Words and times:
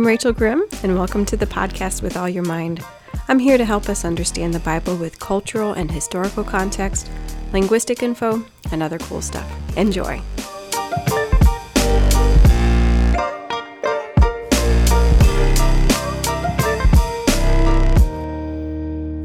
I'm 0.00 0.06
Rachel 0.06 0.32
Grimm, 0.32 0.64
and 0.82 0.96
welcome 0.96 1.26
to 1.26 1.36
the 1.36 1.44
podcast 1.44 2.00
with 2.00 2.16
All 2.16 2.26
Your 2.26 2.42
Mind. 2.42 2.82
I'm 3.28 3.38
here 3.38 3.58
to 3.58 3.66
help 3.66 3.90
us 3.90 4.02
understand 4.02 4.54
the 4.54 4.60
Bible 4.60 4.96
with 4.96 5.20
cultural 5.20 5.74
and 5.74 5.90
historical 5.90 6.42
context, 6.42 7.10
linguistic 7.52 8.02
info, 8.02 8.42
and 8.72 8.82
other 8.82 8.96
cool 8.96 9.20
stuff. 9.20 9.46
Enjoy. 9.76 10.22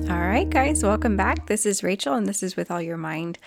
All 0.10 0.28
right, 0.28 0.50
guys, 0.50 0.84
welcome 0.84 1.16
back. 1.16 1.48
This 1.48 1.66
is 1.66 1.84
Rachel, 1.84 2.16
and 2.16 2.28
this 2.28 2.44
is 2.44 2.58
with 2.58 2.70
All 2.70 2.82
Your 2.82 2.98
Mind. 2.98 3.40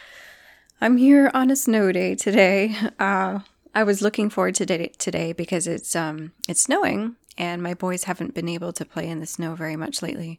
I'm 0.80 0.96
here 0.96 1.30
on 1.34 1.50
a 1.50 1.56
snow 1.56 1.92
day 1.92 2.14
today. 2.14 2.74
Uh, 2.98 3.40
I 3.74 3.84
was 3.84 4.02
looking 4.02 4.28
forward 4.28 4.56
to 4.56 4.66
today, 4.66 4.92
today 4.98 5.32
because 5.32 5.68
it's 5.68 5.94
um 5.94 6.32
it's 6.48 6.62
snowing 6.62 7.14
and 7.38 7.62
my 7.62 7.72
boys 7.72 8.04
haven't 8.04 8.34
been 8.34 8.48
able 8.48 8.72
to 8.74 8.84
play 8.84 9.08
in 9.08 9.20
the 9.20 9.26
snow 9.26 9.54
very 9.54 9.76
much 9.76 10.02
lately. 10.02 10.38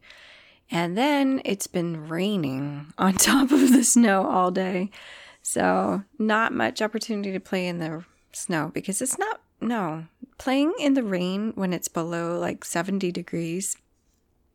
And 0.69 0.95
then 0.95 1.41
it's 1.45 1.65
been 1.65 2.07
raining 2.07 2.93
on 2.97 3.13
top 3.13 3.51
of 3.51 3.71
the 3.71 3.83
snow 3.83 4.27
all 4.27 4.51
day. 4.51 4.91
So, 5.41 6.03
not 6.19 6.53
much 6.53 6.81
opportunity 6.81 7.31
to 7.31 7.39
play 7.39 7.65
in 7.65 7.79
the 7.79 8.03
snow 8.33 8.69
because 8.73 9.01
it's 9.01 9.17
not 9.17 9.41
no, 9.61 10.05
playing 10.37 10.73
in 10.79 10.93
the 10.93 11.03
rain 11.03 11.51
when 11.55 11.73
it's 11.73 11.87
below 11.87 12.39
like 12.39 12.63
70 12.63 13.11
degrees. 13.11 13.77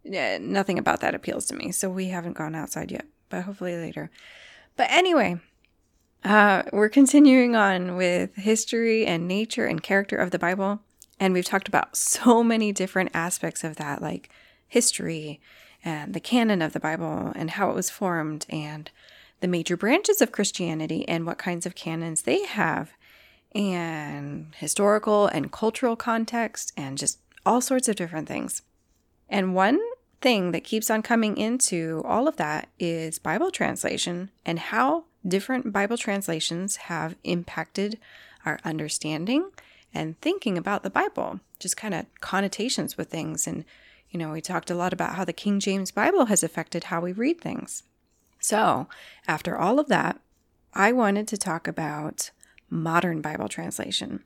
Yeah, 0.03 0.39
nothing 0.39 0.79
about 0.79 1.01
that 1.01 1.15
appeals 1.15 1.47
to 1.47 1.57
me. 1.57 1.73
So 1.73 1.89
we 1.89 2.09
haven't 2.09 2.37
gone 2.37 2.55
outside 2.55 2.91
yet, 2.91 3.07
but 3.29 3.43
hopefully 3.43 3.77
later. 3.77 4.11
But 4.77 4.91
anyway, 4.91 5.41
uh, 6.25 6.65
we're 6.73 6.89
continuing 6.89 7.55
on 7.55 7.97
with 7.97 8.35
history 8.37 9.07
and 9.07 9.29
nature 9.29 9.67
and 9.67 9.83
character 9.83 10.17
of 10.17 10.31
the 10.31 10.39
Bible. 10.39 10.81
And 11.25 11.33
we've 11.33 11.43
talked 11.43 11.69
about 11.69 11.97
so 11.97 12.45
many 12.55 12.71
different 12.71 13.11
aspects 13.15 13.65
of 13.65 13.77
that, 13.77 14.03
like 14.03 14.29
history 14.69 15.41
and 15.83 16.13
the 16.13 16.21
canon 16.21 16.61
of 16.61 16.75
the 16.75 16.81
Bible 16.81 17.33
and 17.35 17.53
how 17.53 17.71
it 17.71 17.75
was 17.75 17.89
formed 17.89 18.45
and 18.51 18.91
the 19.41 19.49
major 19.49 19.75
branches 19.75 20.21
of 20.21 20.33
Christianity 20.33 21.09
and 21.09 21.25
what 21.25 21.39
kinds 21.39 21.65
of 21.65 21.75
canons 21.75 22.23
they 22.23 22.45
have 22.45 22.93
and 23.55 24.55
historical 24.57 25.27
and 25.29 25.51
cultural 25.51 25.97
context 25.97 26.75
and 26.77 26.99
just 26.99 27.21
all 27.47 27.63
sorts 27.63 27.89
of 27.89 27.97
different 27.97 28.29
things. 28.29 28.61
And 29.27 29.55
one 29.55 29.81
thing 30.21 30.53
that 30.53 30.63
keeps 30.65 30.91
on 30.91 31.01
coming 31.01 31.39
into 31.39 32.03
all 32.05 32.29
of 32.29 32.37
that 32.37 32.69
is 32.79 33.19
Bible 33.19 33.51
translation 33.51 34.31
and 34.45 34.59
how 34.59 35.05
different 35.27 35.73
Bible 35.73 35.97
translations 35.97 36.77
have 36.77 37.17
impacted 37.25 37.99
our 38.45 38.61
understanding 38.63 39.51
and 39.95 40.21
thinking 40.21 40.59
about 40.59 40.83
the 40.83 40.91
Bible, 40.91 41.41
just 41.59 41.77
kind 41.77 41.95
of 41.95 42.07
connotations 42.21 42.97
with 42.97 43.09
things. 43.09 43.47
And, 43.47 43.65
you 44.11 44.19
know, 44.19 44.33
we 44.33 44.41
talked 44.41 44.71
a 44.71 44.75
lot 44.75 44.93
about 44.93 45.15
how 45.15 45.25
the 45.25 45.33
King 45.33 45.61
James 45.61 45.93
Bible 45.93 46.27
has 46.27 46.43
affected 46.43 46.85
how 46.85 47.01
we 47.01 47.13
read 47.13 47.41
things. 47.41 47.85
So, 48.41 48.89
after 49.27 49.57
all 49.57 49.79
of 49.79 49.89
that, 49.89 50.21
I 50.75 50.93
wanted 50.93 51.29
to 51.29 51.39
talk 51.39 51.69
about 51.69 52.31
modern 52.69 53.21
Bible 53.21 53.49
translation. 53.49 54.25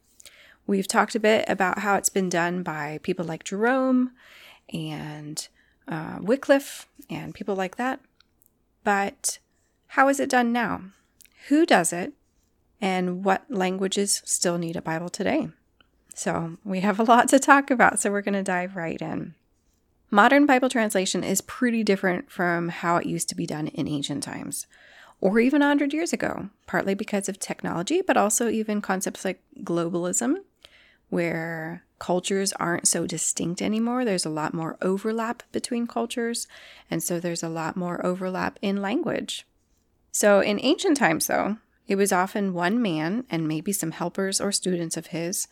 We've 0.66 0.88
talked 0.88 1.14
a 1.14 1.20
bit 1.20 1.44
about 1.48 1.80
how 1.80 1.96
it's 1.96 2.08
been 2.08 2.28
done 2.28 2.62
by 2.62 2.98
people 3.02 3.24
like 3.24 3.44
Jerome 3.44 4.12
and 4.72 5.46
uh, 5.86 6.18
Wycliffe 6.20 6.86
and 7.08 7.34
people 7.34 7.54
like 7.54 7.76
that. 7.76 8.00
But 8.84 9.38
how 9.88 10.08
is 10.08 10.20
it 10.20 10.28
done 10.30 10.52
now? 10.52 10.82
Who 11.48 11.64
does 11.64 11.92
it? 11.92 12.12
And 12.80 13.24
what 13.24 13.44
languages 13.48 14.22
still 14.24 14.58
need 14.58 14.76
a 14.76 14.82
Bible 14.82 15.08
today? 15.08 15.48
So, 16.18 16.56
we 16.64 16.80
have 16.80 16.98
a 16.98 17.04
lot 17.04 17.28
to 17.28 17.38
talk 17.38 17.70
about, 17.70 18.00
so 18.00 18.10
we're 18.10 18.22
going 18.22 18.32
to 18.34 18.42
dive 18.42 18.74
right 18.74 19.00
in. 19.00 19.36
Modern 20.10 20.46
Bible 20.46 20.68
translation 20.68 21.22
is 21.22 21.40
pretty 21.40 21.84
different 21.84 22.28
from 22.28 22.70
how 22.70 22.96
it 22.96 23.06
used 23.06 23.28
to 23.28 23.36
be 23.36 23.46
done 23.46 23.68
in 23.68 23.86
ancient 23.86 24.24
times, 24.24 24.66
or 25.20 25.38
even 25.38 25.60
100 25.60 25.92
years 25.92 26.12
ago, 26.12 26.48
partly 26.66 26.94
because 26.94 27.28
of 27.28 27.38
technology, 27.38 28.02
but 28.02 28.16
also 28.16 28.48
even 28.48 28.80
concepts 28.80 29.24
like 29.24 29.40
globalism, 29.62 30.38
where 31.08 31.84
cultures 32.00 32.52
aren't 32.54 32.88
so 32.88 33.06
distinct 33.06 33.62
anymore. 33.62 34.04
There's 34.04 34.26
a 34.26 34.28
lot 34.28 34.52
more 34.52 34.76
overlap 34.82 35.44
between 35.52 35.86
cultures, 35.86 36.48
and 36.90 37.00
so 37.00 37.20
there's 37.20 37.44
a 37.44 37.48
lot 37.48 37.76
more 37.76 38.04
overlap 38.04 38.58
in 38.60 38.82
language. 38.82 39.46
So, 40.10 40.40
in 40.40 40.58
ancient 40.64 40.96
times, 40.96 41.28
though, 41.28 41.58
it 41.86 41.94
was 41.94 42.10
often 42.10 42.54
one 42.54 42.82
man 42.82 43.24
and 43.30 43.46
maybe 43.46 43.72
some 43.72 43.92
helpers 43.92 44.40
or 44.40 44.50
students 44.50 44.96
of 44.96 45.06
his 45.06 45.46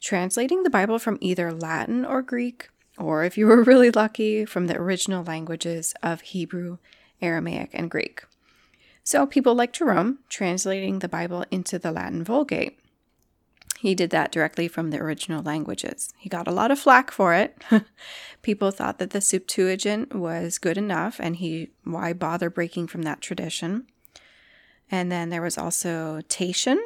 translating 0.00 0.62
the 0.62 0.70
Bible 0.70 0.98
from 0.98 1.18
either 1.20 1.52
Latin 1.52 2.04
or 2.04 2.22
Greek, 2.22 2.68
or 2.98 3.24
if 3.24 3.36
you 3.38 3.46
were 3.46 3.62
really 3.64 3.90
lucky, 3.90 4.44
from 4.44 4.66
the 4.66 4.76
original 4.76 5.24
languages 5.24 5.94
of 6.02 6.20
Hebrew, 6.20 6.78
Aramaic, 7.20 7.70
and 7.72 7.90
Greek. 7.90 8.24
So, 9.02 9.26
people 9.26 9.54
like 9.54 9.72
Jerome 9.72 10.18
translating 10.28 10.98
the 10.98 11.08
Bible 11.08 11.44
into 11.50 11.78
the 11.78 11.92
Latin 11.92 12.22
Vulgate. 12.22 12.78
He 13.80 13.94
did 13.94 14.10
that 14.10 14.30
directly 14.30 14.68
from 14.68 14.90
the 14.90 14.98
original 14.98 15.42
languages. 15.42 16.12
He 16.18 16.28
got 16.28 16.46
a 16.46 16.52
lot 16.52 16.70
of 16.70 16.78
flack 16.78 17.10
for 17.10 17.32
it. 17.32 17.56
People 18.42 18.70
thought 18.70 18.98
that 18.98 19.10
the 19.10 19.22
Septuagint 19.22 20.14
was 20.14 20.58
good 20.58 20.76
enough, 20.76 21.18
and 21.18 21.36
he 21.36 21.70
why 21.84 22.12
bother 22.12 22.50
breaking 22.50 22.88
from 22.88 23.02
that 23.02 23.22
tradition? 23.22 23.86
And 24.90 25.10
then 25.10 25.30
there 25.30 25.40
was 25.40 25.56
also 25.56 26.20
Tatian. 26.28 26.78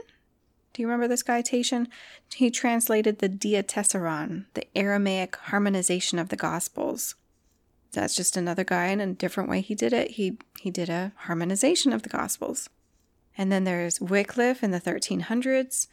Do 0.75 0.83
you 0.83 0.89
remember 0.89 1.09
this 1.09 1.23
guy, 1.23 1.41
Tatian? 1.41 1.87
He 2.35 2.51
translated 2.51 3.21
the 3.21 3.29
Diatessaron, 3.29 4.45
the 4.55 4.67
Aramaic 4.77 5.37
harmonization 5.37 6.19
of 6.19 6.29
the 6.29 6.37
Gospels. 6.37 7.15
That's 7.93 8.17
just 8.17 8.37
another 8.37 8.65
guy 8.65 8.89
in 8.89 9.01
a 9.01 9.15
different 9.15 9.49
way 9.49 9.61
he 9.61 9.75
did 9.75 9.93
it. 9.93 10.13
He 10.13 10.37
he 10.61 10.71
did 10.71 10.91
a 10.91 11.13
harmonization 11.17 11.93
of 11.93 12.03
the 12.03 12.09
Gospels. 12.09 12.69
And 13.39 13.51
then 13.51 13.65
there's 13.65 14.01
Wycliffe 14.01 14.63
in 14.63 14.73
the 14.73 14.81
1300s 14.81 15.87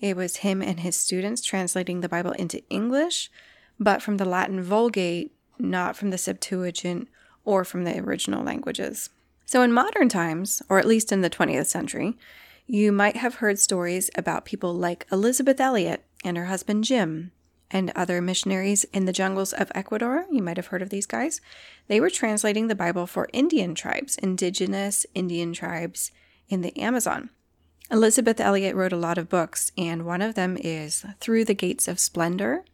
it 0.00 0.16
was 0.16 0.36
him 0.38 0.62
and 0.62 0.80
his 0.80 0.96
students 0.96 1.42
translating 1.42 2.00
the 2.00 2.08
Bible 2.08 2.32
into 2.32 2.62
English, 2.70 3.30
but 3.80 4.02
from 4.02 4.16
the 4.16 4.24
Latin 4.24 4.62
Vulgate, 4.62 5.32
not 5.58 5.96
from 5.96 6.10
the 6.10 6.18
Septuagint 6.18 7.08
or 7.44 7.64
from 7.64 7.84
the 7.84 7.98
original 7.98 8.44
languages. 8.44 9.10
So, 9.44 9.62
in 9.62 9.72
modern 9.72 10.08
times, 10.08 10.62
or 10.68 10.78
at 10.78 10.86
least 10.86 11.10
in 11.10 11.22
the 11.22 11.30
20th 11.30 11.66
century, 11.66 12.16
you 12.68 12.92
might 12.92 13.16
have 13.16 13.36
heard 13.36 13.58
stories 13.58 14.10
about 14.14 14.44
people 14.44 14.74
like 14.74 15.06
Elisabeth 15.10 15.58
Elliot 15.58 16.04
and 16.22 16.36
her 16.36 16.44
husband 16.44 16.84
Jim, 16.84 17.32
and 17.70 17.90
other 17.96 18.20
missionaries 18.20 18.84
in 18.92 19.06
the 19.06 19.12
jungles 19.12 19.54
of 19.54 19.72
Ecuador. 19.74 20.26
You 20.30 20.42
might 20.42 20.58
have 20.58 20.66
heard 20.66 20.82
of 20.82 20.90
these 20.90 21.06
guys. 21.06 21.40
They 21.86 21.98
were 21.98 22.10
translating 22.10 22.66
the 22.66 22.74
Bible 22.74 23.06
for 23.06 23.28
Indian 23.32 23.74
tribes, 23.74 24.16
indigenous 24.18 25.06
Indian 25.14 25.54
tribes 25.54 26.10
in 26.48 26.60
the 26.60 26.78
Amazon. 26.78 27.30
Elisabeth 27.90 28.38
Elliot 28.38 28.76
wrote 28.76 28.92
a 28.92 28.96
lot 28.96 29.16
of 29.16 29.30
books, 29.30 29.72
and 29.78 30.04
one 30.04 30.20
of 30.20 30.34
them 30.34 30.58
is 30.60 31.06
Through 31.20 31.46
the 31.46 31.54
Gates 31.54 31.88
of 31.88 31.98
Splendor. 31.98 32.64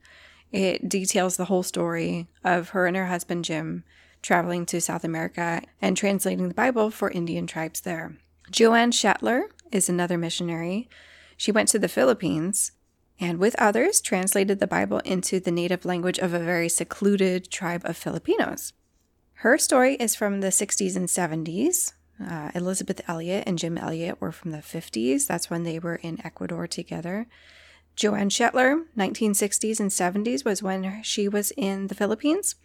It 0.51 0.89
details 0.89 1.37
the 1.37 1.47
whole 1.47 1.63
story 1.63 2.27
of 2.43 2.71
her 2.71 2.87
and 2.87 2.97
her 2.97 3.07
husband 3.07 3.45
Jim 3.45 3.85
traveling 4.23 4.67
to 4.67 4.81
South 4.81 5.05
America 5.05 5.63
and 5.81 5.97
translating 5.97 6.49
the 6.49 6.55
Bible 6.55 6.91
for 6.91 7.11
Indian 7.11 7.47
tribes 7.47 7.83
there. 7.83 8.17
Joanne 8.51 8.91
Shetler 8.91 9.45
is 9.75 9.89
another 9.89 10.17
missionary. 10.17 10.89
She 11.37 11.53
went 11.53 11.69
to 11.71 11.79
the 11.79 11.89
Philippines 11.89 12.73
and, 13.21 13.39
with 13.39 13.55
others, 13.59 14.01
translated 14.01 14.61
the 14.61 14.67
Bible 14.67 14.99
into 15.01 15.41
the 15.41 15.51
native 15.51 15.85
language 15.85 16.19
of 16.19 16.33
a 16.33 16.39
very 16.39 16.69
secluded 16.69 17.51
tribe 17.51 17.83
of 17.85 17.97
Filipinos. 17.97 18.73
Her 19.39 19.59
story 19.59 19.95
is 19.95 20.15
from 20.15 20.41
the 20.41 20.49
60s 20.49 20.97
and 20.97 21.09
70s, 21.09 21.93
uh, 22.23 22.51
Elisabeth 22.55 23.01
Elliot 23.09 23.45
and 23.47 23.59
Jim 23.59 23.77
Elliot 23.77 24.21
were 24.21 24.33
from 24.33 24.53
the 24.53 24.59
50s. 24.59 25.27
That's 25.27 25.51
when 25.51 25.65
they 25.65 25.79
were 25.79 25.97
in 25.97 26.25
Ecuador 26.25 26.67
together. 26.67 27.27
Joanne 27.97 28.29
Shetler, 28.29 28.85
1960s 28.97 29.81
and 29.81 29.91
70s, 29.91 30.45
was 30.45 30.63
when 30.63 31.03
she 31.03 31.29
was 31.29 31.53
in 31.57 31.89
the 31.89 31.95
Philippines. 31.95 32.57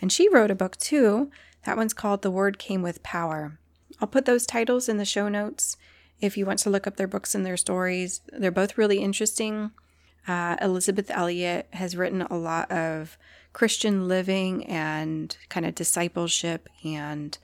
And 0.00 0.12
she 0.12 0.28
wrote 0.28 0.50
a 0.50 0.54
book 0.54 0.76
too. 0.76 1.30
That 1.64 1.76
one's 1.76 1.94
called 1.94 2.22
The 2.22 2.30
Word 2.30 2.58
Came 2.58 2.82
with 2.82 3.02
Power. 3.02 3.58
I'll 4.00 4.08
put 4.08 4.24
those 4.24 4.46
titles 4.46 4.88
in 4.88 4.98
the 4.98 5.04
show 5.04 5.28
notes 5.28 5.76
if 6.20 6.36
you 6.36 6.46
want 6.46 6.58
to 6.60 6.70
look 6.70 6.86
up 6.86 6.96
their 6.96 7.06
books 7.06 7.34
and 7.34 7.44
their 7.44 7.56
stories. 7.56 8.20
They're 8.32 8.50
both 8.50 8.78
really 8.78 8.98
interesting. 8.98 9.72
Uh, 10.26 10.56
Elisabeth 10.60 11.10
Elliot 11.10 11.68
has 11.72 11.96
written 11.96 12.22
a 12.22 12.36
lot 12.36 12.70
of 12.70 13.18
Christian 13.52 14.08
living 14.08 14.64
and 14.66 15.36
kind 15.48 15.66
of 15.66 15.74
discipleship 15.74 16.68
and 16.82 17.36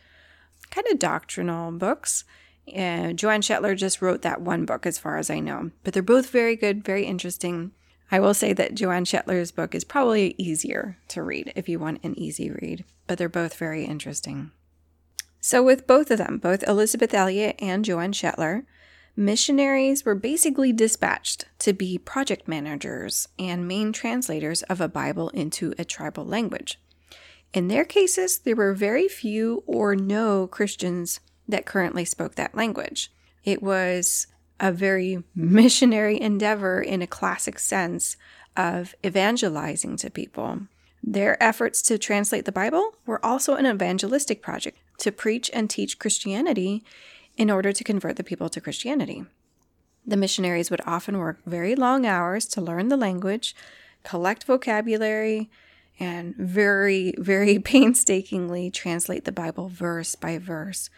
kind 0.71 0.87
of 0.89 0.99
doctrinal 0.99 1.73
books. 1.73 2.25
Uh, 2.69 3.13
Joanne 3.13 3.43
Shetler 3.43 3.77
just 3.77 4.01
wrote 4.01 4.23
that 4.23 4.41
one 4.41 4.65
book, 4.65 4.87
as 4.87 4.99
far 4.99 5.19
as 5.19 5.31
I 5.31 5.41
know. 5.41 5.71
But 5.83 5.93
they're 5.93 6.03
both 6.03 6.31
very 6.31 6.57
good, 6.57 6.85
very 6.85 7.05
interesting. 7.05 7.73
I 8.13 8.21
will 8.21 8.35
say 8.35 8.53
that 8.53 8.75
Joanne 8.75 9.05
Shetler's 9.05 9.53
book 9.53 9.75
is 9.75 9.85
probably 9.85 10.35
easier 10.37 10.99
to 11.09 11.23
read 11.23 11.53
if 11.55 11.69
you 11.69 11.79
want 11.79 12.03
an 12.03 12.19
easy 12.19 12.51
read, 12.51 12.85
but 13.07 13.19
they're 13.19 13.29
both 13.29 13.55
very 13.55 13.85
interesting. 13.85 14.51
So, 15.41 15.63
with 15.63 15.87
both 15.87 16.11
of 16.11 16.19
them, 16.19 16.39
both 16.39 16.67
Elisabeth 16.69 17.15
Elliot 17.15 17.57
and 17.59 17.85
Joanne 17.85 18.13
Shetler, 18.13 18.65
missionaries 19.17 20.05
were 20.05 20.15
basically 20.15 20.73
dispatched 20.73 21.47
to 21.61 21.73
be 21.73 21.99
project 21.99 22.47
managers 22.47 23.29
and 23.39 23.67
main 23.67 23.93
translators 23.93 24.63
of 24.65 24.81
a 24.81 24.89
Bible 24.89 25.31
into 25.31 25.75
a 25.79 25.85
tribal 25.85 26.25
language. 26.27 26.79
In 27.53 27.69
their 27.69 27.85
cases, 27.85 28.39
there 28.39 28.55
were 28.55 28.75
very 28.75 29.09
few 29.09 29.65
or 29.67 29.97
no 29.97 30.47
Christians 30.47 31.21
that 31.49 31.67
currently 31.67 32.05
spoke 32.05 32.35
that 32.35 32.55
language. 32.55 33.11
It 33.45 33.63
was 33.63 34.27
a 34.61 34.71
very 34.71 35.25
missionary 35.35 36.21
endeavor 36.21 36.81
in 36.81 37.03
a 37.03 37.07
classic 37.07 37.59
sense 37.59 38.17
of 38.57 38.95
evangelizing 39.05 39.97
to 39.97 40.11
people. 40.11 40.61
Their 41.03 41.43
efforts 41.43 41.83
to 41.83 41.99
translate 41.99 42.45
the 42.45 42.53
Bible 42.53 42.97
were 43.07 43.25
also 43.25 43.55
an 43.55 43.67
evangelistic 43.67 44.43
project 44.43 44.79
to 44.99 45.11
preach 45.11 45.51
and 45.53 45.69
teach 45.69 45.99
Christianity 45.99 46.85
in 47.37 47.51
order 47.51 47.73
to 47.73 47.85
convert 47.85 48.17
the 48.17 48.25
people 48.25 48.49
to 48.51 48.61
Christianity. 48.61 49.25
The 50.07 50.17
missionaries 50.17 50.71
would 50.71 50.83
often 50.87 51.19
work 51.19 51.41
very 51.47 51.75
long 51.75 52.07
hours 52.07 52.47
to 52.47 52.61
learn 52.61 52.89
the 52.89 52.97
language, 52.97 53.55
collect 54.03 54.45
vocabulary, 54.45 55.51
and 55.99 56.35
very, 56.37 57.15
very 57.19 57.59
painstakingly 57.65 58.71
translate 58.71 59.25
the 59.25 59.33
Bible 59.33 59.69
verse 59.69 60.15
by 60.15 60.39
verse. 60.39 60.91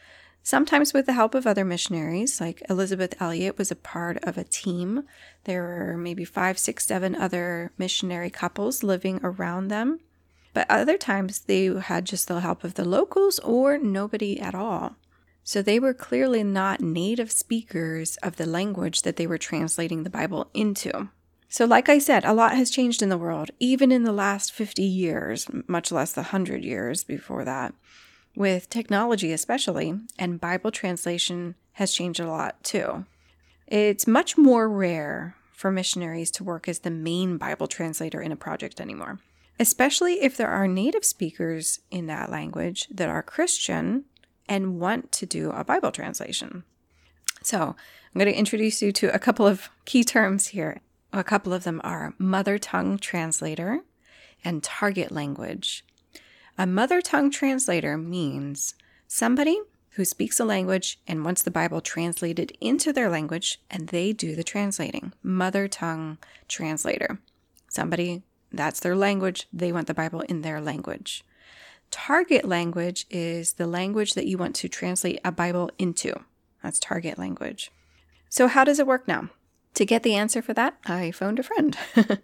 Sometimes 0.44 0.92
with 0.92 1.06
the 1.06 1.12
help 1.12 1.34
of 1.34 1.46
other 1.46 1.64
missionaries, 1.64 2.40
like 2.40 2.62
Elisabeth 2.68 3.14
Elliot 3.20 3.56
was 3.58 3.70
a 3.70 3.76
part 3.76 4.18
of 4.24 4.36
a 4.36 4.44
team. 4.44 5.04
There 5.44 5.62
were 5.62 5.96
maybe 5.96 6.24
five, 6.24 6.58
six, 6.58 6.84
seven 6.84 7.14
other 7.14 7.70
missionary 7.78 8.30
couples 8.30 8.82
living 8.82 9.20
around 9.22 9.68
them. 9.68 10.00
But 10.52 10.66
other 10.68 10.98
times 10.98 11.40
they 11.40 11.66
had 11.66 12.04
just 12.04 12.28
the 12.28 12.40
help 12.40 12.64
of 12.64 12.74
the 12.74 12.84
locals 12.84 13.38
or 13.38 13.78
nobody 13.78 14.40
at 14.40 14.54
all. 14.54 14.96
So 15.44 15.62
they 15.62 15.78
were 15.78 15.94
clearly 15.94 16.44
not 16.44 16.80
native 16.80 17.32
speakers 17.32 18.16
of 18.18 18.36
the 18.36 18.46
language 18.46 19.02
that 19.02 19.16
they 19.16 19.26
were 19.26 19.38
translating 19.38 20.02
the 20.02 20.10
Bible 20.10 20.50
into. 20.54 21.08
So, 21.48 21.66
like 21.66 21.88
I 21.88 21.98
said, 21.98 22.24
a 22.24 22.32
lot 22.32 22.56
has 22.56 22.70
changed 22.70 23.02
in 23.02 23.10
the 23.10 23.18
world, 23.18 23.50
even 23.58 23.92
in 23.92 24.04
the 24.04 24.12
last 24.12 24.52
50 24.52 24.82
years, 24.82 25.46
much 25.66 25.92
less 25.92 26.12
the 26.12 26.22
100 26.22 26.64
years 26.64 27.04
before 27.04 27.44
that, 27.44 27.74
with 28.34 28.70
technology 28.70 29.32
especially, 29.32 29.94
and 30.18 30.40
Bible 30.40 30.70
translation 30.70 31.54
has 31.72 31.92
changed 31.92 32.20
a 32.20 32.28
lot 32.28 32.62
too. 32.62 33.04
It's 33.66 34.06
much 34.06 34.36
more 34.36 34.68
rare 34.68 35.36
for 35.52 35.70
missionaries 35.70 36.30
to 36.32 36.44
work 36.44 36.68
as 36.68 36.80
the 36.80 36.90
main 36.90 37.38
Bible 37.38 37.66
translator 37.66 38.20
in 38.20 38.32
a 38.32 38.36
project 38.36 38.80
anymore, 38.80 39.20
especially 39.58 40.22
if 40.22 40.36
there 40.36 40.48
are 40.48 40.66
native 40.66 41.04
speakers 41.04 41.80
in 41.90 42.06
that 42.06 42.30
language 42.30 42.88
that 42.90 43.08
are 43.08 43.22
Christian 43.22 44.04
and 44.48 44.80
want 44.80 45.12
to 45.12 45.26
do 45.26 45.50
a 45.50 45.64
Bible 45.64 45.92
translation. 45.92 46.64
So, 47.42 47.76
I'm 48.14 48.18
going 48.18 48.30
to 48.30 48.38
introduce 48.38 48.82
you 48.82 48.92
to 48.92 49.14
a 49.14 49.18
couple 49.18 49.46
of 49.46 49.70
key 49.84 50.04
terms 50.04 50.48
here. 50.48 50.80
A 51.12 51.24
couple 51.24 51.52
of 51.52 51.64
them 51.64 51.80
are 51.82 52.14
mother 52.18 52.58
tongue 52.58 52.98
translator 52.98 53.80
and 54.44 54.62
target 54.62 55.10
language. 55.10 55.84
A 56.58 56.66
mother 56.66 57.00
tongue 57.00 57.30
translator 57.30 57.96
means 57.96 58.74
somebody 59.08 59.58
who 59.90 60.04
speaks 60.04 60.40
a 60.40 60.44
language 60.44 60.98
and 61.06 61.24
wants 61.24 61.42
the 61.42 61.50
Bible 61.50 61.80
translated 61.80 62.56
into 62.60 62.92
their 62.92 63.08
language 63.08 63.60
and 63.70 63.88
they 63.88 64.12
do 64.12 64.34
the 64.34 64.44
translating. 64.44 65.12
Mother 65.22 65.68
tongue 65.68 66.18
translator. 66.48 67.18
Somebody, 67.68 68.22
that's 68.50 68.80
their 68.80 68.96
language, 68.96 69.48
they 69.52 69.72
want 69.72 69.86
the 69.86 69.94
Bible 69.94 70.20
in 70.20 70.42
their 70.42 70.60
language. 70.60 71.24
Target 71.90 72.46
language 72.46 73.06
is 73.10 73.54
the 73.54 73.66
language 73.66 74.14
that 74.14 74.26
you 74.26 74.38
want 74.38 74.54
to 74.56 74.68
translate 74.68 75.20
a 75.24 75.32
Bible 75.32 75.70
into. 75.78 76.14
That's 76.62 76.78
target 76.78 77.18
language. 77.18 77.70
So, 78.30 78.48
how 78.48 78.64
does 78.64 78.78
it 78.78 78.86
work 78.86 79.06
now? 79.06 79.28
To 79.74 79.84
get 79.84 80.02
the 80.02 80.14
answer 80.14 80.40
for 80.40 80.54
that, 80.54 80.78
I 80.86 81.10
phoned 81.10 81.38
a 81.38 81.42
friend. 81.42 81.76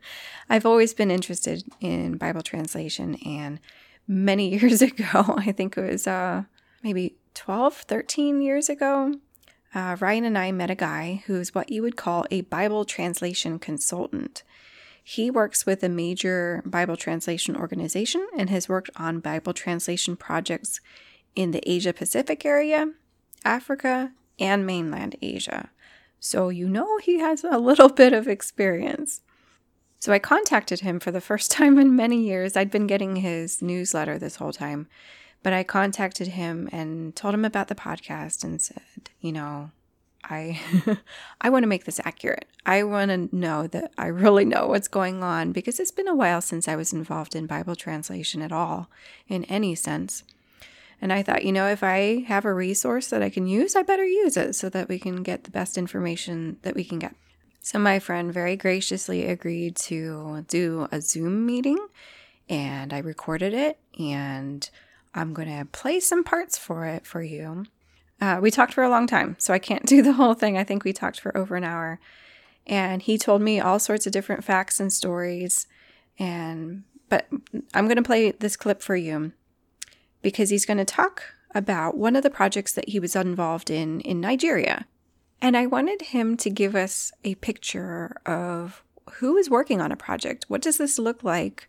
I've 0.51 0.65
always 0.65 0.95
been 0.95 1.11
interested 1.11 1.65
in 1.81 2.17
Bible 2.17 2.43
translation, 2.43 3.17
and 3.27 3.61
many 4.09 4.49
years 4.59 4.83
ago, 4.83 5.37
I 5.37 5.53
think 5.53 5.77
it 5.77 5.89
was 5.89 6.07
uh, 6.07 6.45
maybe 6.83 7.17
12, 7.35 7.75
13 7.75 8.43
years 8.43 8.69
ago, 8.69 9.15
uh, 9.75 9.97
Ryan 10.01 10.25
and 10.25 10.39
I 10.39 10.51
met 10.51 10.71
a 10.71 10.75
guy 10.75 11.23
who's 11.27 11.55
what 11.55 11.71
you 11.71 11.83
would 11.83 11.97
call 11.97 12.25
a 12.31 12.41
Bible 12.41 12.85
translation 12.85 13.59
consultant. 13.59 14.43
He 15.05 15.31
works 15.31 15.65
with 15.65 15.83
a 15.83 15.89
major 15.89 16.63
Bible 16.67 16.97
translation 16.97 17.55
organization 17.55 18.27
and 18.37 18.51
has 18.51 18.69
worked 18.69 18.91
on 18.97 19.21
Bible 19.21 19.53
translation 19.53 20.17
projects 20.17 20.81
in 21.37 21.51
the 21.51 21.63
Asia 21.71 21.93
Pacific 21.93 22.45
area, 22.45 22.93
Africa, 23.45 24.13
and 24.39 24.67
mainland 24.67 25.17
Asia 25.23 25.71
so 26.21 26.49
you 26.49 26.69
know 26.69 26.99
he 26.99 27.19
has 27.19 27.45
a 27.45 27.59
little 27.59 27.89
bit 28.03 28.13
of 28.13 28.29
experience. 28.29 29.23
So 29.99 30.13
I 30.13 30.19
contacted 30.19 30.81
him 30.81 31.01
for 31.01 31.11
the 31.11 31.21
first 31.21 31.51
time 31.59 31.79
in 31.79 31.97
many 31.97 32.23
years. 32.23 32.57
I'd 32.57 32.71
been 32.71 32.87
getting 32.87 33.17
his 33.17 33.63
newsletter 33.63 34.19
this 34.19 34.37
whole 34.37 34.53
time, 34.53 34.89
but 35.43 35.53
I 35.53 35.63
contacted 35.65 36.29
him 36.29 36.69
and 36.73 37.15
told 37.15 37.35
him 37.35 37.45
about 37.45 37.69
the 37.69 37.75
podcast 37.75 38.45
and 38.45 38.61
said, 38.61 38.83
you 39.21 39.33
know, 39.33 39.71
I 40.25 40.61
I 41.41 41.51
want 41.51 41.63
to 41.63 41.69
make 41.69 41.85
this 41.85 42.01
accurate. 42.05 42.49
I 42.67 42.83
want 42.83 43.11
to 43.11 43.35
know 43.35 43.67
that 43.69 43.93
I 43.97 44.07
really 44.07 44.45
know 44.45 44.67
what's 44.67 44.89
going 44.89 45.23
on 45.23 45.53
because 45.53 45.81
it's 45.81 45.91
been 45.91 46.09
a 46.09 46.15
while 46.15 46.41
since 46.41 46.69
I 46.69 46.77
was 46.77 46.93
involved 46.93 47.35
in 47.35 47.47
Bible 47.47 47.77
translation 47.77 48.43
at 48.43 48.53
all 48.53 48.91
in 49.29 49.45
any 49.45 49.75
sense. 49.75 50.25
And 51.01 51.13
I 51.13 51.23
thought, 51.23 51.45
you 51.45 51.53
know, 51.53 51.69
if 51.69 51.85
I 51.85 52.25
have 52.27 52.45
a 52.45 52.53
resource 52.53 53.09
that 53.09 53.23
I 53.23 53.31
can 53.31 53.47
use, 53.47 53.77
I 53.77 53.83
better 53.83 54.05
use 54.05 54.37
it 54.37 54.55
so 54.57 54.69
that 54.71 54.89
we 54.89 54.99
can 54.99 55.23
get 55.23 55.45
the 55.45 55.51
best 55.51 55.79
information 55.79 56.59
that 56.63 56.75
we 56.75 56.83
can 56.83 56.99
get. 56.99 57.15
So 57.69 57.79
my 57.79 57.99
friend 57.99 58.33
very 58.33 58.57
graciously 58.57 59.27
agreed 59.27 59.77
to 59.77 60.43
do 60.49 60.89
a 60.91 61.03
Zoom 61.03 61.45
meeting 61.45 61.77
and 62.49 62.95
I 62.95 62.99
recorded 63.01 63.53
it 63.53 63.79
and 63.99 64.71
I'm 65.15 65.35
going 65.35 65.55
to 65.55 65.67
play 65.67 66.01
some 66.01 66.25
parts 66.25 66.57
for 66.57 66.87
it 66.87 67.05
for 67.05 67.23
you. 67.23 67.67
Uh, 68.23 68.39
we 68.41 68.51
talked 68.51 68.73
for 68.73 68.85
a 68.85 68.89
long 68.89 69.07
time, 69.07 69.37
so 69.39 69.53
I 69.53 69.59
can't 69.59 69.85
do 69.87 70.01
the 70.01 70.15
whole 70.15 70.33
thing. 70.33 70.57
I 70.57 70.65
think 70.65 70.83
we 70.83 70.95
talked 70.95 71.21
for 71.21 71.37
over 71.37 71.57
an 71.57 71.65
hour. 71.65 72.01
And 72.67 73.03
he 73.03 73.19
told 73.19 73.43
me 73.43 73.61
all 73.61 73.79
sorts 73.79 74.07
of 74.07 74.15
different 74.15 74.45
facts 74.45 74.81
and 74.81 74.91
stories. 74.91 75.67
And 76.19 76.85
but 77.11 77.29
I'm 77.75 77.85
going 77.85 77.97
to 77.97 78.03
play 78.03 78.31
this 78.31 78.57
clip 78.57 78.81
for 78.81 78.97
you 78.97 79.33
because 80.23 80.49
he's 80.49 80.65
going 80.65 80.79
to 80.79 80.87
talk 80.87 81.23
about 81.55 81.99
one 81.99 82.17
of 82.17 82.23
the 82.23 82.31
projects 82.31 82.73
that 82.73 82.89
he 82.89 82.99
was 82.99 83.15
involved 83.15 83.69
in 83.69 84.01
in 84.01 84.23
Nigeria. 84.23 84.87
And 85.41 85.57
I 85.57 85.67
wanted 85.67 86.03
him 86.03 86.37
to 86.39 86.51
give 86.51 86.75
us 86.75 87.13
a 87.25 87.37
picture 87.37 88.17
of 88.27 88.83
who 89.15 89.37
is 89.37 89.49
working 89.49 89.81
on 89.81 89.93
a 89.93 89.97
project. 89.97 90.45
What 90.49 90.63
does 90.63 90.79
this 90.79 90.99
look 90.99 91.23
like 91.23 91.69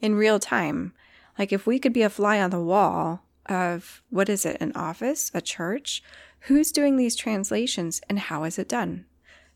in 0.00 0.14
real 0.14 0.38
time? 0.38 0.92
Like 1.38 1.52
if 1.52 1.66
we 1.66 1.78
could 1.78 1.92
be 1.92 2.02
a 2.02 2.10
fly 2.10 2.40
on 2.40 2.50
the 2.50 2.60
wall 2.60 3.24
of 3.46 4.02
what 4.10 4.28
is 4.28 4.46
it, 4.46 4.58
an 4.60 4.72
office, 4.74 5.30
a 5.34 5.40
church? 5.40 6.02
Who's 6.44 6.72
doing 6.72 6.96
these 6.96 7.16
translations 7.16 8.00
and 8.08 8.18
how 8.18 8.44
is 8.44 8.58
it 8.58 8.68
done? 8.68 9.06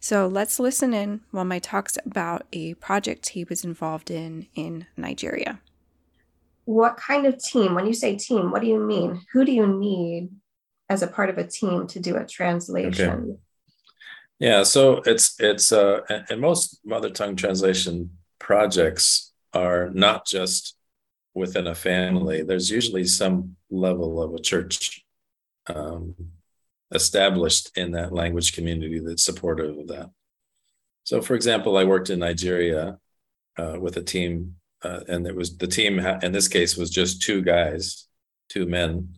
So 0.00 0.26
let's 0.26 0.58
listen 0.58 0.92
in 0.92 1.20
while 1.30 1.44
my 1.44 1.58
talks 1.58 1.96
about 2.04 2.46
a 2.52 2.74
project 2.74 3.30
he 3.30 3.44
was 3.44 3.64
involved 3.64 4.10
in 4.10 4.48
in 4.54 4.86
Nigeria 4.96 5.60
what 6.64 6.96
kind 6.96 7.26
of 7.26 7.38
team 7.42 7.74
when 7.74 7.86
you 7.86 7.92
say 7.92 8.16
team 8.16 8.50
what 8.50 8.62
do 8.62 8.68
you 8.68 8.78
mean 8.78 9.20
who 9.32 9.44
do 9.44 9.52
you 9.52 9.66
need 9.66 10.30
as 10.88 11.02
a 11.02 11.06
part 11.06 11.30
of 11.30 11.38
a 11.38 11.46
team 11.46 11.86
to 11.88 12.00
do 12.00 12.16
a 12.16 12.24
translation. 12.24 13.10
Okay. 13.10 13.38
yeah 14.38 14.62
so 14.62 15.02
it's 15.06 15.36
it's 15.40 15.72
uh 15.72 16.00
and 16.28 16.40
most 16.40 16.80
mother 16.84 17.10
tongue 17.10 17.36
translation 17.36 18.10
projects 18.38 19.32
are 19.52 19.90
not 19.90 20.26
just 20.26 20.76
within 21.34 21.66
a 21.66 21.74
family. 21.74 22.42
There's 22.42 22.70
usually 22.70 23.04
some 23.04 23.56
level 23.70 24.22
of 24.22 24.34
a 24.34 24.40
church 24.40 25.04
um, 25.66 26.14
established 26.92 27.76
in 27.76 27.92
that 27.92 28.12
language 28.12 28.52
community 28.52 29.00
that's 29.00 29.24
supportive 29.24 29.78
of 29.78 29.88
that. 29.88 30.10
So 31.04 31.20
for 31.20 31.34
example 31.34 31.76
i 31.76 31.84
worked 31.84 32.10
in 32.10 32.18
nigeria 32.18 32.98
uh, 33.58 33.76
with 33.80 33.96
a 33.96 34.02
team 34.02 34.56
uh, 34.84 35.00
and 35.08 35.26
it 35.26 35.34
was 35.34 35.56
the 35.56 35.66
team 35.66 35.98
in 35.98 36.32
this 36.32 36.48
case 36.48 36.76
was 36.76 36.90
just 36.90 37.22
two 37.22 37.40
guys, 37.42 38.06
two 38.48 38.66
men, 38.66 39.08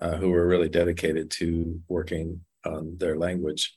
uh, 0.00 0.16
who 0.16 0.30
were 0.30 0.46
really 0.46 0.68
dedicated 0.68 1.30
to 1.30 1.80
working 1.88 2.40
on 2.64 2.96
their 2.98 3.16
language. 3.16 3.76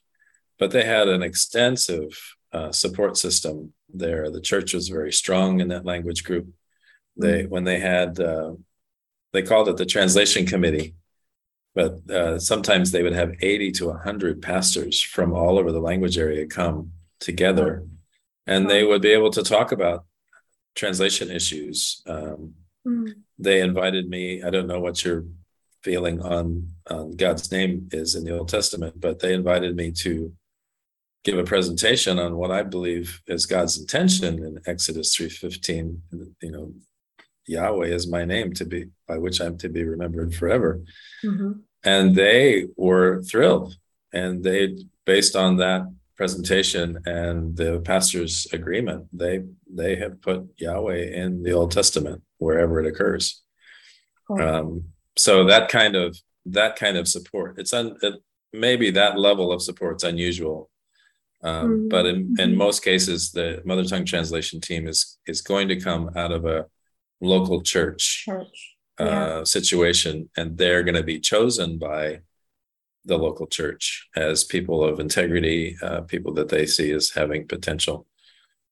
But 0.59 0.71
they 0.71 0.85
had 0.85 1.07
an 1.07 1.23
extensive 1.23 2.35
uh, 2.51 2.71
support 2.71 3.17
system 3.17 3.73
there. 3.93 4.29
The 4.29 4.41
church 4.41 4.73
was 4.73 4.87
very 4.87 5.11
strong 5.11 5.59
in 5.59 5.69
that 5.69 5.85
language 5.85 6.23
group. 6.23 6.47
They 7.17 7.43
mm-hmm. 7.43 7.49
when 7.49 7.63
they 7.63 7.79
had 7.79 8.19
uh, 8.19 8.53
they 9.33 9.41
called 9.41 9.69
it 9.69 9.77
the 9.77 9.85
translation 9.85 10.45
committee, 10.45 10.95
but 11.75 12.09
uh, 12.09 12.39
sometimes 12.39 12.91
they 12.91 13.03
would 13.03 13.13
have 13.13 13.33
80 13.41 13.71
to 13.73 13.87
100 13.87 14.41
pastors 14.41 15.01
from 15.01 15.33
all 15.33 15.57
over 15.57 15.71
the 15.71 15.79
language 15.79 16.17
area 16.17 16.45
come 16.45 16.91
together 17.19 17.85
and 18.45 18.69
they 18.69 18.83
would 18.83 19.01
be 19.01 19.11
able 19.11 19.31
to 19.31 19.43
talk 19.43 19.71
about 19.71 20.05
translation 20.75 21.31
issues. 21.31 22.01
Um, 22.07 22.53
mm. 22.85 23.13
They 23.39 23.61
invited 23.61 24.09
me. 24.09 24.43
I 24.43 24.49
don't 24.49 24.67
know 24.67 24.79
what 24.79 25.03
your 25.03 25.25
feeling 25.83 26.21
on, 26.21 26.69
on 26.89 27.11
God's 27.11 27.51
name 27.51 27.89
is 27.91 28.15
in 28.15 28.23
the 28.23 28.37
Old 28.37 28.49
Testament, 28.49 28.99
but 28.99 29.19
they 29.19 29.33
invited 29.33 29.75
me 29.75 29.91
to 29.99 30.33
give 31.23 31.37
a 31.37 31.43
presentation 31.43 32.19
on 32.19 32.35
what 32.35 32.51
I 32.51 32.63
believe 32.63 33.21
is 33.27 33.45
God's 33.45 33.77
intention 33.77 34.43
in 34.43 34.59
Exodus 34.65 35.15
3:15. 35.15 36.01
You 36.41 36.51
know, 36.51 36.73
Yahweh 37.47 37.87
is 37.87 38.07
my 38.07 38.25
name 38.25 38.53
to 38.53 38.65
be 38.65 38.89
by 39.07 39.17
which 39.17 39.39
I'm 39.41 39.57
to 39.59 39.69
be 39.69 39.83
remembered 39.83 40.33
forever. 40.35 40.81
Mm-hmm. 41.23 41.51
And 41.83 42.15
they 42.15 42.67
were 42.77 43.21
thrilled. 43.23 43.75
And 44.13 44.43
they, 44.43 44.77
based 45.05 45.35
on 45.35 45.57
that 45.57 45.83
presentation 46.15 46.99
and 47.05 47.55
the 47.57 47.81
pastor's 47.81 48.47
agreement, 48.53 49.07
they 49.11 49.43
they 49.69 49.95
have 49.95 50.21
put 50.21 50.47
Yahweh 50.57 51.05
in 51.21 51.43
the 51.43 51.53
Old 51.53 51.71
Testament 51.71 52.21
wherever 52.37 52.79
it 52.79 52.87
occurs. 52.87 53.41
Cool. 54.27 54.41
Um, 54.41 54.92
so 55.17 55.45
that 55.45 55.69
kind 55.69 55.95
of 55.95 56.17
that 56.45 56.75
kind 56.75 56.97
of 56.97 57.07
support, 57.07 57.59
it's 57.59 57.73
un, 57.73 57.95
it, 58.01 58.15
maybe 58.51 58.91
that 58.91 59.17
level 59.17 59.51
of 59.51 59.61
support 59.61 59.97
is 59.97 60.03
unusual 60.03 60.69
um, 61.43 61.69
mm-hmm. 61.69 61.87
But 61.89 62.05
in, 62.05 62.15
in 62.15 62.35
mm-hmm. 62.35 62.57
most 62.57 62.83
cases, 62.83 63.31
the 63.31 63.61
mother 63.65 63.83
tongue 63.83 64.05
translation 64.05 64.61
team 64.61 64.87
is 64.87 65.19
is 65.27 65.41
going 65.41 65.67
to 65.67 65.79
come 65.79 66.09
out 66.15 66.31
of 66.31 66.45
a 66.45 66.65
local 67.21 67.61
church, 67.61 68.23
church. 68.25 68.75
Uh, 68.99 69.05
yeah. 69.05 69.43
situation, 69.43 70.29
and 70.37 70.57
they're 70.57 70.83
going 70.83 70.95
to 70.95 71.03
be 71.03 71.19
chosen 71.19 71.77
by 71.77 72.21
the 73.05 73.17
local 73.17 73.47
church 73.47 74.07
as 74.15 74.45
people 74.45 74.83
of 74.83 74.99
integrity, 75.01 75.75
uh, 75.81 76.01
people 76.01 76.33
that 76.33 76.47
they 76.47 76.65
see 76.65 76.91
as 76.91 77.09
having 77.09 77.45
potential. 77.47 78.07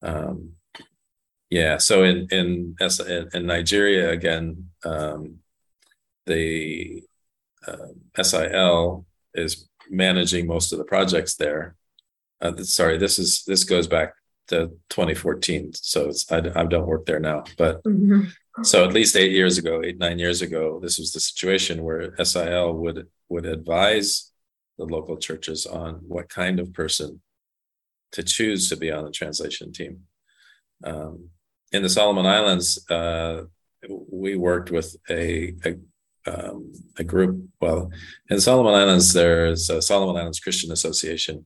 Um, 0.02 0.54
yeah. 1.50 1.78
So 1.78 2.04
in 2.04 2.28
in 2.32 2.76
in 3.34 3.46
Nigeria 3.46 4.12
again, 4.12 4.70
um, 4.86 5.40
the 6.26 7.04
uh, 7.68 8.22
SIL 8.22 9.06
is 9.34 9.68
managing 9.90 10.48
most 10.48 10.72
of 10.72 10.78
the 10.78 10.86
projects 10.86 11.36
there, 11.36 11.76
uh, 12.42 12.56
sorry, 12.64 12.98
this 12.98 13.20
is 13.20 13.44
this 13.46 13.64
goes 13.64 13.88
back 13.88 14.14
to 14.48 14.68
2014. 14.90 15.74
So 15.74 16.10
it's 16.10 16.30
I, 16.32 16.38
I 16.56 16.66
don't 16.66 16.88
work 16.88 17.06
there 17.06 17.20
now, 17.20 17.44
but 17.58 17.84
mm-hmm. 17.84 18.24
so 18.64 18.84
at 18.84 18.94
least 18.94 19.16
eight 19.16 19.32
years 19.32 19.58
ago, 19.58 19.82
eight 19.84 20.00
nine 20.00 20.20
years 20.20 20.42
ago, 20.42 20.80
this 20.82 20.98
was 20.98 21.12
the 21.12 21.20
situation 21.20 21.84
where 21.84 22.16
SIL 22.24 22.74
would 22.74 23.08
would 23.30 23.46
advise 23.46 24.32
the 24.78 24.86
local 24.86 25.18
churches 25.18 25.66
on 25.66 25.96
what 26.08 26.30
kind 26.30 26.60
of 26.60 26.74
person 26.74 27.22
to 28.14 28.24
choose 28.24 28.68
to 28.70 28.76
be 28.76 28.92
on 28.92 29.06
the 29.06 29.12
translation 29.12 29.72
team. 29.72 30.02
Um, 30.84 31.30
in 31.72 31.84
the 31.84 31.90
Solomon 31.90 32.26
Islands, 32.26 32.90
uh, 32.90 33.44
we 33.88 34.36
worked 34.36 34.72
with 34.72 34.96
a, 35.10 35.56
a 35.64 35.78
um, 36.28 36.72
a 36.98 37.04
group. 37.04 37.48
Well, 37.60 37.92
in 38.30 38.40
Solomon 38.40 38.74
Islands, 38.74 39.14
there's 39.14 39.70
a 39.70 39.82
Solomon 39.82 40.18
Islands 40.18 40.40
Christian 40.40 40.72
Association, 40.72 41.46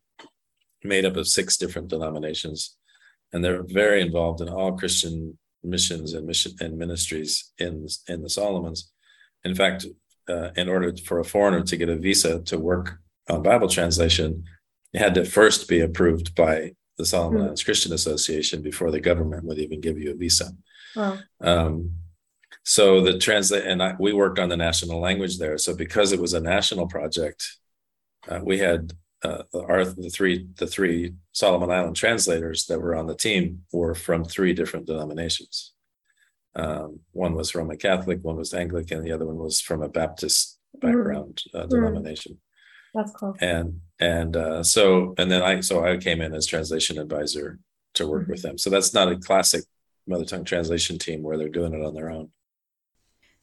made 0.83 1.05
up 1.05 1.15
of 1.15 1.27
six 1.27 1.57
different 1.57 1.87
denominations, 1.87 2.75
and 3.31 3.43
they're 3.43 3.63
very 3.63 4.01
involved 4.01 4.41
in 4.41 4.49
all 4.49 4.77
Christian 4.77 5.37
missions 5.63 6.13
and 6.13 6.27
mission 6.27 6.53
and 6.59 6.77
ministries 6.77 7.51
in 7.57 7.87
in 8.07 8.21
the 8.21 8.29
Solomons. 8.29 8.91
In 9.43 9.55
fact, 9.55 9.85
uh, 10.29 10.49
in 10.55 10.69
order 10.69 10.95
for 11.05 11.19
a 11.19 11.25
foreigner 11.25 11.63
to 11.63 11.77
get 11.77 11.89
a 11.89 11.95
visa 11.95 12.41
to 12.41 12.57
work 12.57 12.99
on 13.29 13.43
Bible 13.43 13.67
translation, 13.67 14.43
it 14.93 14.99
had 14.99 15.15
to 15.15 15.25
first 15.25 15.67
be 15.67 15.79
approved 15.81 16.35
by 16.35 16.73
the 16.97 17.05
Solomon 17.05 17.37
mm-hmm. 17.37 17.43
Islands 17.45 17.63
Christian 17.63 17.93
Association 17.93 18.61
before 18.61 18.91
the 18.91 19.01
government 19.01 19.43
would 19.45 19.59
even 19.59 19.81
give 19.81 19.97
you 19.99 20.11
a 20.11 20.15
visa. 20.15 20.51
Wow. 20.95 21.19
Um, 21.41 21.91
so 22.65 22.99
the 22.99 23.19
translate 23.19 23.63
and 23.63 23.81
I, 23.81 23.95
we 23.99 24.11
worked 24.11 24.39
on 24.39 24.49
the 24.49 24.57
national 24.57 24.99
language 24.99 25.37
there. 25.37 25.57
So 25.59 25.75
because 25.75 26.11
it 26.11 26.19
was 26.19 26.33
a 26.33 26.39
national 26.39 26.87
project, 26.87 27.45
uh, 28.27 28.39
we 28.43 28.57
had 28.57 28.93
uh, 29.23 29.43
our 29.53 29.85
the 29.85 30.09
three 30.09 30.47
the 30.57 30.65
three 30.65 31.13
Solomon 31.31 31.69
Island 31.69 31.95
translators 31.95 32.65
that 32.65 32.81
were 32.81 32.95
on 32.95 33.05
the 33.05 33.15
team 33.15 33.61
were 33.71 33.93
from 33.93 34.25
three 34.25 34.53
different 34.53 34.87
denominations. 34.87 35.73
Um, 36.55 37.01
one 37.11 37.35
was 37.35 37.53
Roman 37.53 37.77
Catholic, 37.77 38.23
one 38.23 38.37
was 38.37 38.53
Anglican, 38.53 39.03
the 39.03 39.11
other 39.11 39.27
one 39.27 39.37
was 39.37 39.61
from 39.61 39.83
a 39.83 39.89
Baptist 39.89 40.57
mm-hmm. 40.75 40.87
background 40.87 41.43
uh, 41.53 41.65
mm. 41.65 41.69
denomination. 41.69 42.39
That's 42.95 43.11
cool. 43.11 43.35
And 43.41 43.81
and 43.99 44.35
uh, 44.35 44.63
so 44.63 45.13
and 45.19 45.29
then 45.29 45.43
I 45.43 45.59
so 45.59 45.85
I 45.85 45.97
came 45.97 46.19
in 46.19 46.33
as 46.33 46.47
translation 46.47 46.97
advisor 46.97 47.59
to 47.93 48.07
work 48.07 48.23
mm-hmm. 48.23 48.31
with 48.31 48.41
them. 48.41 48.57
So 48.57 48.71
that's 48.71 48.91
not 48.91 49.11
a 49.11 49.17
classic 49.17 49.65
mother 50.07 50.25
tongue 50.25 50.45
translation 50.45 50.97
team 50.97 51.21
where 51.21 51.37
they're 51.37 51.49
doing 51.49 51.73
it 51.73 51.85
on 51.85 51.93
their 51.93 52.09
own. 52.09 52.31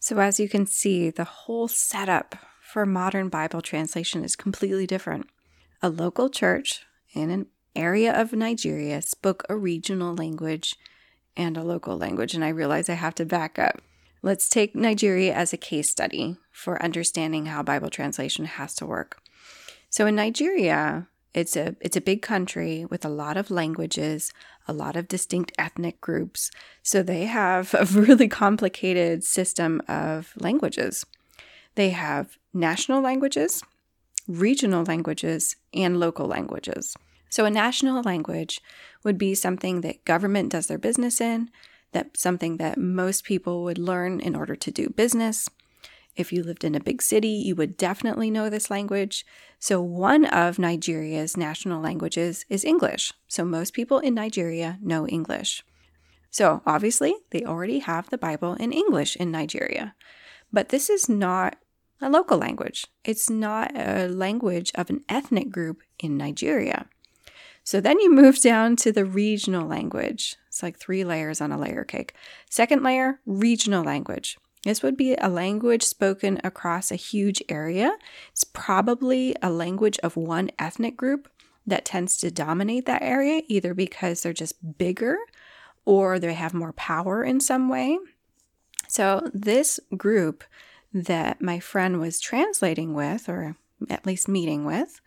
So 0.02 0.18
as 0.18 0.40
you 0.40 0.48
can 0.48 0.66
see, 0.66 1.10
the 1.10 1.22
whole 1.22 1.68
setup 1.68 2.34
for 2.60 2.84
modern 2.84 3.28
Bible 3.28 3.60
translation 3.60 4.24
is 4.24 4.34
completely 4.34 4.84
different. 4.84 5.28
A 5.80 5.88
local 5.88 6.28
church 6.28 6.84
in 7.12 7.30
an 7.30 7.46
area 7.76 8.12
of 8.12 8.32
Nigeria 8.32 9.00
spoke 9.00 9.44
a 9.48 9.54
regional 9.54 10.12
language 10.12 10.74
and 11.36 11.56
a 11.56 11.62
local 11.62 11.96
language. 11.96 12.34
And 12.34 12.44
I 12.44 12.48
realize 12.48 12.88
I 12.88 12.94
have 12.94 13.14
to 13.14 13.24
back 13.24 13.60
up. 13.60 13.80
Let's 14.22 14.48
take 14.48 14.74
Nigeria 14.74 15.32
as 15.34 15.52
a 15.52 15.56
case 15.56 15.88
study 15.88 16.36
for 16.50 16.82
understanding 16.82 17.46
how 17.46 17.62
Bible 17.62 17.88
translation 17.88 18.46
has 18.46 18.74
to 18.74 18.86
work. 18.86 19.22
So 19.88 20.08
in 20.08 20.16
Nigeria, 20.16 21.06
it's 21.34 21.56
a 21.56 21.76
it's 21.80 21.96
a 21.96 22.00
big 22.00 22.22
country 22.22 22.84
with 22.84 23.04
a 23.04 23.08
lot 23.08 23.36
of 23.36 23.50
languages, 23.50 24.32
a 24.68 24.72
lot 24.72 24.96
of 24.96 25.08
distinct 25.08 25.52
ethnic 25.58 26.00
groups. 26.00 26.50
So 26.82 27.02
they 27.02 27.24
have 27.24 27.74
a 27.74 27.84
really 27.92 28.28
complicated 28.28 29.24
system 29.24 29.80
of 29.88 30.34
languages. 30.38 31.06
They 31.74 31.90
have 31.90 32.36
national 32.52 33.00
languages, 33.00 33.62
regional 34.28 34.84
languages, 34.84 35.56
and 35.72 35.98
local 35.98 36.26
languages. 36.26 36.94
So, 37.30 37.46
a 37.46 37.50
national 37.50 38.02
language 38.02 38.60
would 39.04 39.16
be 39.16 39.34
something 39.34 39.80
that 39.80 40.04
government 40.04 40.52
does 40.52 40.66
their 40.66 40.76
business 40.76 41.18
in, 41.18 41.48
that 41.92 42.16
something 42.16 42.58
that 42.58 42.76
most 42.76 43.24
people 43.24 43.64
would 43.64 43.78
learn 43.78 44.20
in 44.20 44.36
order 44.36 44.54
to 44.54 44.70
do 44.70 44.90
business. 44.90 45.48
If 46.14 46.32
you 46.32 46.42
lived 46.42 46.64
in 46.64 46.74
a 46.74 46.80
big 46.80 47.00
city, 47.00 47.28
you 47.28 47.54
would 47.56 47.76
definitely 47.76 48.30
know 48.30 48.50
this 48.50 48.70
language. 48.70 49.24
So, 49.58 49.80
one 49.80 50.26
of 50.26 50.58
Nigeria's 50.58 51.36
national 51.36 51.80
languages 51.80 52.44
is 52.48 52.64
English. 52.64 53.12
So, 53.28 53.44
most 53.44 53.72
people 53.72 53.98
in 53.98 54.14
Nigeria 54.14 54.78
know 54.82 55.06
English. 55.06 55.64
So, 56.30 56.62
obviously, 56.66 57.14
they 57.30 57.44
already 57.44 57.78
have 57.78 58.10
the 58.10 58.18
Bible 58.18 58.54
in 58.54 58.72
English 58.72 59.16
in 59.16 59.30
Nigeria. 59.30 59.94
But 60.52 60.68
this 60.68 60.90
is 60.90 61.08
not 61.08 61.56
a 62.02 62.10
local 62.10 62.36
language. 62.36 62.86
It's 63.04 63.30
not 63.30 63.72
a 63.74 64.08
language 64.08 64.72
of 64.74 64.90
an 64.90 65.04
ethnic 65.08 65.50
group 65.50 65.82
in 65.98 66.16
Nigeria. 66.16 66.86
So 67.64 67.80
then 67.80 68.00
you 68.00 68.12
move 68.12 68.40
down 68.40 68.76
to 68.76 68.90
the 68.90 69.04
regional 69.04 69.68
language. 69.68 70.36
It's 70.48 70.62
like 70.62 70.78
three 70.78 71.04
layers 71.04 71.40
on 71.40 71.52
a 71.52 71.58
layer 71.58 71.84
cake. 71.84 72.14
Second 72.50 72.82
layer, 72.82 73.20
regional 73.24 73.84
language. 73.84 74.36
This 74.64 74.82
would 74.82 74.96
be 74.96 75.14
a 75.16 75.28
language 75.28 75.82
spoken 75.82 76.40
across 76.44 76.90
a 76.90 76.96
huge 76.96 77.42
area. 77.48 77.96
It's 78.30 78.44
probably 78.44 79.34
a 79.42 79.50
language 79.50 79.98
of 80.02 80.16
one 80.16 80.50
ethnic 80.58 80.96
group 80.96 81.28
that 81.66 81.84
tends 81.84 82.16
to 82.18 82.30
dominate 82.30 82.86
that 82.86 83.02
area, 83.02 83.42
either 83.48 83.74
because 83.74 84.22
they're 84.22 84.32
just 84.32 84.78
bigger 84.78 85.16
or 85.84 86.18
they 86.18 86.34
have 86.34 86.54
more 86.54 86.72
power 86.72 87.24
in 87.24 87.40
some 87.40 87.68
way. 87.68 87.98
So, 88.88 89.30
this 89.32 89.80
group 89.96 90.44
that 90.92 91.40
my 91.40 91.58
friend 91.58 91.98
was 91.98 92.20
translating 92.20 92.94
with, 92.94 93.28
or 93.28 93.56
at 93.88 94.06
least 94.06 94.28
meeting 94.28 94.64
with, 94.64 95.00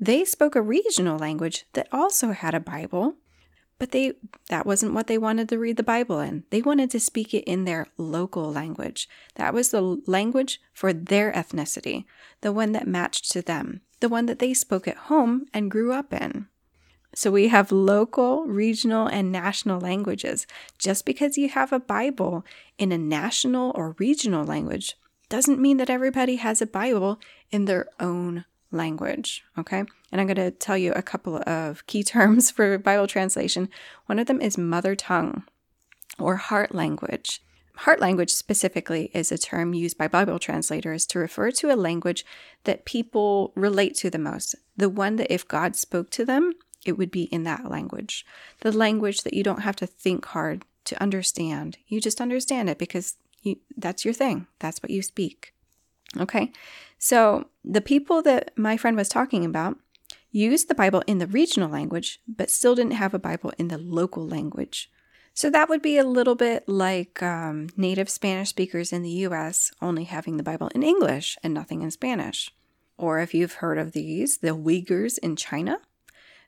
they 0.00 0.24
spoke 0.24 0.56
a 0.56 0.62
regional 0.62 1.18
language 1.18 1.66
that 1.74 1.88
also 1.92 2.32
had 2.32 2.54
a 2.54 2.60
Bible, 2.60 3.14
but 3.78 3.92
they 3.92 4.14
that 4.48 4.66
wasn't 4.66 4.94
what 4.94 5.06
they 5.06 5.18
wanted 5.18 5.48
to 5.48 5.58
read 5.58 5.76
the 5.76 5.82
Bible 5.82 6.20
in. 6.20 6.44
They 6.50 6.62
wanted 6.62 6.90
to 6.90 7.00
speak 7.00 7.32
it 7.32 7.44
in 7.44 7.64
their 7.64 7.86
local 7.96 8.50
language. 8.52 9.08
That 9.36 9.54
was 9.54 9.70
the 9.70 10.02
language 10.06 10.60
for 10.72 10.92
their 10.92 11.32
ethnicity, 11.32 12.04
the 12.40 12.52
one 12.52 12.72
that 12.72 12.88
matched 12.88 13.30
to 13.32 13.42
them, 13.42 13.82
the 14.00 14.08
one 14.08 14.26
that 14.26 14.38
they 14.38 14.54
spoke 14.54 14.88
at 14.88 14.96
home 14.96 15.46
and 15.54 15.70
grew 15.70 15.92
up 15.92 16.12
in. 16.12 16.48
So 17.14 17.30
we 17.30 17.48
have 17.48 17.72
local, 17.72 18.44
regional, 18.44 19.06
and 19.06 19.32
national 19.32 19.80
languages. 19.80 20.46
Just 20.78 21.06
because 21.06 21.38
you 21.38 21.48
have 21.48 21.72
a 21.72 21.80
Bible 21.80 22.44
in 22.76 22.92
a 22.92 22.98
national 22.98 23.72
or 23.74 23.96
regional 23.98 24.44
language 24.44 24.94
doesn't 25.28 25.60
mean 25.60 25.78
that 25.78 25.90
everybody 25.90 26.36
has 26.36 26.60
a 26.60 26.66
Bible 26.66 27.18
in 27.50 27.64
their 27.64 27.86
own 27.98 28.44
language. 28.70 29.44
Okay. 29.56 29.84
And 30.10 30.20
I'm 30.20 30.26
going 30.26 30.36
to 30.36 30.50
tell 30.50 30.78
you 30.78 30.92
a 30.92 31.02
couple 31.02 31.42
of 31.46 31.86
key 31.86 32.02
terms 32.14 32.50
for 32.50 32.78
Bible 32.78 33.06
translation. 33.06 33.68
One 34.06 34.18
of 34.18 34.26
them 34.26 34.40
is 34.40 34.58
mother 34.58 34.94
tongue 34.94 35.44
or 36.18 36.36
heart 36.36 36.74
language. 36.74 37.42
Heart 37.76 38.00
language 38.00 38.30
specifically 38.30 39.10
is 39.14 39.30
a 39.30 39.38
term 39.38 39.72
used 39.72 39.96
by 39.96 40.08
Bible 40.08 40.40
translators 40.40 41.06
to 41.06 41.20
refer 41.20 41.52
to 41.52 41.72
a 41.72 41.76
language 41.76 42.26
that 42.64 42.84
people 42.84 43.52
relate 43.54 43.94
to 43.98 44.10
the 44.10 44.18
most, 44.18 44.56
the 44.76 44.88
one 44.88 45.14
that 45.16 45.32
if 45.32 45.46
God 45.46 45.76
spoke 45.76 46.10
to 46.10 46.24
them, 46.24 46.54
it 46.84 46.98
would 46.98 47.12
be 47.12 47.24
in 47.24 47.44
that 47.44 47.70
language. 47.70 48.26
The 48.60 48.72
language 48.72 49.22
that 49.22 49.34
you 49.34 49.44
don't 49.44 49.62
have 49.62 49.76
to 49.76 49.86
think 49.86 50.24
hard 50.24 50.64
to 50.86 51.00
understand. 51.00 51.78
You 51.86 52.00
just 52.00 52.20
understand 52.20 52.68
it 52.68 52.78
because 52.78 53.16
you, 53.42 53.58
that's 53.76 54.04
your 54.04 54.14
thing. 54.14 54.48
That's 54.58 54.82
what 54.82 54.90
you 54.90 55.02
speak. 55.02 55.52
Okay. 56.18 56.50
So 56.98 57.48
the 57.64 57.80
people 57.80 58.22
that 58.22 58.56
my 58.56 58.76
friend 58.76 58.96
was 58.96 59.08
talking 59.08 59.44
about, 59.44 59.78
used 60.30 60.68
the 60.68 60.74
Bible 60.74 61.02
in 61.06 61.18
the 61.18 61.26
regional 61.26 61.70
language, 61.70 62.20
but 62.26 62.50
still 62.50 62.74
didn't 62.74 62.92
have 62.92 63.14
a 63.14 63.18
Bible 63.18 63.52
in 63.58 63.68
the 63.68 63.78
local 63.78 64.26
language. 64.26 64.90
So 65.32 65.50
that 65.50 65.68
would 65.68 65.82
be 65.82 65.96
a 65.96 66.04
little 66.04 66.34
bit 66.34 66.68
like 66.68 67.22
um, 67.22 67.68
native 67.76 68.10
Spanish 68.10 68.48
speakers 68.48 68.92
in 68.92 69.02
the 69.02 69.24
US 69.26 69.70
only 69.80 70.04
having 70.04 70.36
the 70.36 70.42
Bible 70.42 70.68
in 70.74 70.82
English 70.82 71.38
and 71.42 71.54
nothing 71.54 71.82
in 71.82 71.90
Spanish. 71.90 72.52
Or 72.96 73.20
if 73.20 73.32
you've 73.32 73.54
heard 73.54 73.78
of 73.78 73.92
these, 73.92 74.38
the 74.38 74.48
Uyghurs 74.48 75.18
in 75.18 75.36
China, 75.36 75.78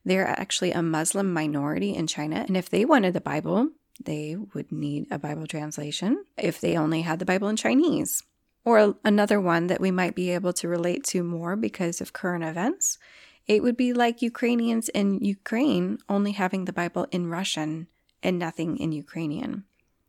they're 0.05 0.27
actually 0.27 0.73
a 0.73 0.83
Muslim 0.83 1.33
minority 1.33 1.95
in 1.95 2.07
China. 2.07 2.45
And 2.49 2.57
if 2.57 2.69
they 2.69 2.85
wanted 2.85 3.15
the 3.15 3.21
Bible, 3.21 3.71
they 4.03 4.37
would 4.55 4.73
need 4.73 5.07
a 5.11 5.19
Bible 5.19 5.47
translation 5.47 6.25
if 6.37 6.61
they 6.61 6.77
only 6.77 7.03
had 7.03 7.21
the 7.21 7.25
Bible 7.25 7.49
in 7.49 7.57
Chinese. 7.57 8.25
Or 8.65 8.97
another 9.05 9.41
one 9.41 9.69
that 9.69 9.81
we 9.81 9.91
might 9.91 10.15
be 10.15 10.31
able 10.31 10.53
to 10.55 10.69
relate 10.69 11.05
to 11.05 11.23
more 11.23 11.57
because 11.57 12.01
of 12.01 12.13
current 12.13 12.45
events, 12.45 12.99
it 13.47 13.63
would 13.63 13.77
be 13.77 13.93
like 13.93 14.23
Ukrainians 14.23 14.89
in 14.91 15.19
Ukraine 15.21 15.99
only 16.09 16.33
having 16.33 16.65
the 16.65 16.73
Bible 16.73 17.07
in 17.11 17.29
Russian 17.29 17.89
and 18.23 18.39
nothing 18.39 18.77
in 18.77 18.93
Ukrainian. 18.93 19.65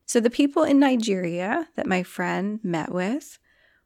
So 0.05 0.19
the 0.19 0.29
people 0.29 0.63
in 0.63 0.79
Nigeria 0.79 1.69
that 1.75 1.87
my 1.87 2.03
friend 2.03 2.59
met 2.61 2.91
with 2.91 3.39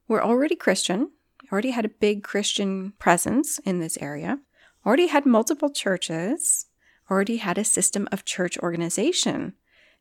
were 0.08 0.24
already 0.24 0.56
Christian, 0.56 1.12
already 1.52 1.72
had 1.72 1.86
a 1.86 1.90
big 1.90 2.24
Christian 2.24 2.94
presence 2.98 3.60
in 3.60 3.80
this 3.80 3.98
area, 4.02 4.40
already 4.86 5.08
had 5.08 5.26
multiple 5.26 5.70
churches, 5.70 6.66
already 7.10 7.38
had 7.38 7.58
a 7.58 7.64
system 7.64 8.08
of 8.12 8.26
church 8.26 8.58
organization, 8.60 9.54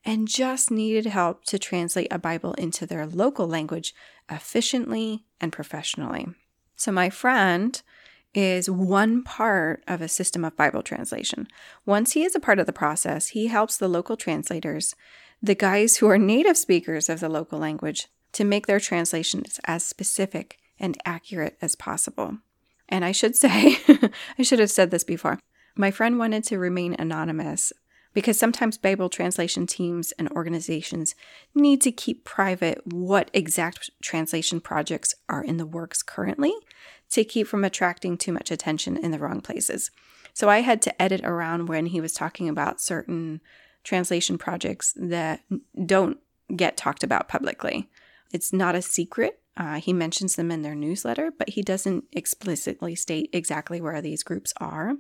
and 0.05 0.29
just 0.29 0.71
needed 0.71 1.07
help 1.07 1.45
to 1.47 1.59
translate 1.59 2.09
a 2.11 2.19
Bible 2.19 2.53
into 2.55 2.87
their 2.87 3.07
local 3.07 3.47
language 3.47 3.95
efficiently 4.31 5.25
and 5.41 5.53
professionally. 5.53 6.27
So 6.77 6.93
my 6.93 7.11
friend 7.11 7.81
is 8.35 8.69
one 8.69 9.23
part 9.23 9.83
of 9.87 10.01
a 10.01 10.09
system 10.09 10.45
of 10.45 10.57
Bible 10.57 10.83
translation. 10.83 11.47
Once 11.87 12.13
he 12.13 12.25
is 12.25 12.35
a 12.35 12.41
part 12.41 12.59
of 12.59 12.67
the 12.67 12.73
process, 12.73 13.29
he 13.29 13.47
helps 13.47 13.77
the 13.77 13.89
local 13.89 14.17
translators, 14.17 14.95
the 15.41 15.55
guys 15.55 15.99
who 15.99 16.09
are 16.09 16.19
native 16.19 16.57
speakers 16.57 17.09
of 17.09 17.21
the 17.21 17.29
local 17.29 17.59
language, 17.59 18.09
to 18.33 18.45
make 18.45 18.67
their 18.67 18.81
translations 18.81 19.61
as 19.65 19.85
specific 19.85 20.59
and 20.81 20.99
accurate 21.05 21.57
as 21.63 21.77
possible. 21.77 22.39
And 22.89 23.05
I 23.05 23.13
should 23.13 23.37
say, 23.37 23.79
I 24.39 24.43
should 24.43 24.59
have 24.59 24.71
said 24.71 24.91
this 24.91 25.05
before. 25.05 25.39
My 25.77 25.91
friend 25.91 26.19
wanted 26.19 26.45
to 26.45 26.59
remain 26.59 26.95
anonymous 26.99 27.73
because 28.15 28.39
sometimes 28.39 28.79
Bible 28.79 29.09
translation 29.09 29.67
teams 29.67 30.13
and 30.13 30.31
organizations 30.31 31.15
need 31.55 31.81
to 31.83 31.93
keep 31.93 32.25
private 32.25 32.81
what 32.87 33.29
exact 33.35 33.91
translation 34.01 34.61
projects 34.61 35.15
are 35.29 35.43
in 35.43 35.57
the 35.57 35.67
works 35.67 36.03
currently 36.03 36.55
to 37.11 37.25
keep 37.25 37.47
from 37.47 37.65
attracting 37.65 38.17
too 38.17 38.33
much 38.33 38.51
attention 38.51 38.97
in 38.97 39.11
the 39.11 39.19
wrong 39.19 39.41
places. 39.41 39.91
So 40.33 40.49
I 40.49 40.61
had 40.61 40.81
to 40.83 41.03
edit 41.03 41.25
around 41.25 41.69
when 41.69 41.87
he 41.87 42.01
was 42.01 42.13
talking 42.13 42.49
about 42.49 42.81
certain 42.81 43.41
translation 43.83 44.39
projects 44.39 44.95
that 44.97 45.41
don't 45.85 46.19
get 46.55 46.77
talked 46.77 47.05
about 47.05 47.29
publicly. 47.29 47.89
It's 48.33 48.53
not 48.53 48.75
a 48.75 48.83
secret. 48.83 49.41
Uh, 49.57 49.77
he 49.77 49.93
mentions 49.93 50.35
them 50.35 50.51
in 50.51 50.63
their 50.63 50.75
newsletter, 50.75 51.31
but 51.37 51.51
he 51.51 51.63
doesn't 51.63 52.05
explicitly 52.13 52.97
state 52.97 53.31
exactly 53.33 53.81
where 53.81 54.01
these 54.01 54.25
groups 54.25 54.53
are. 54.61 54.95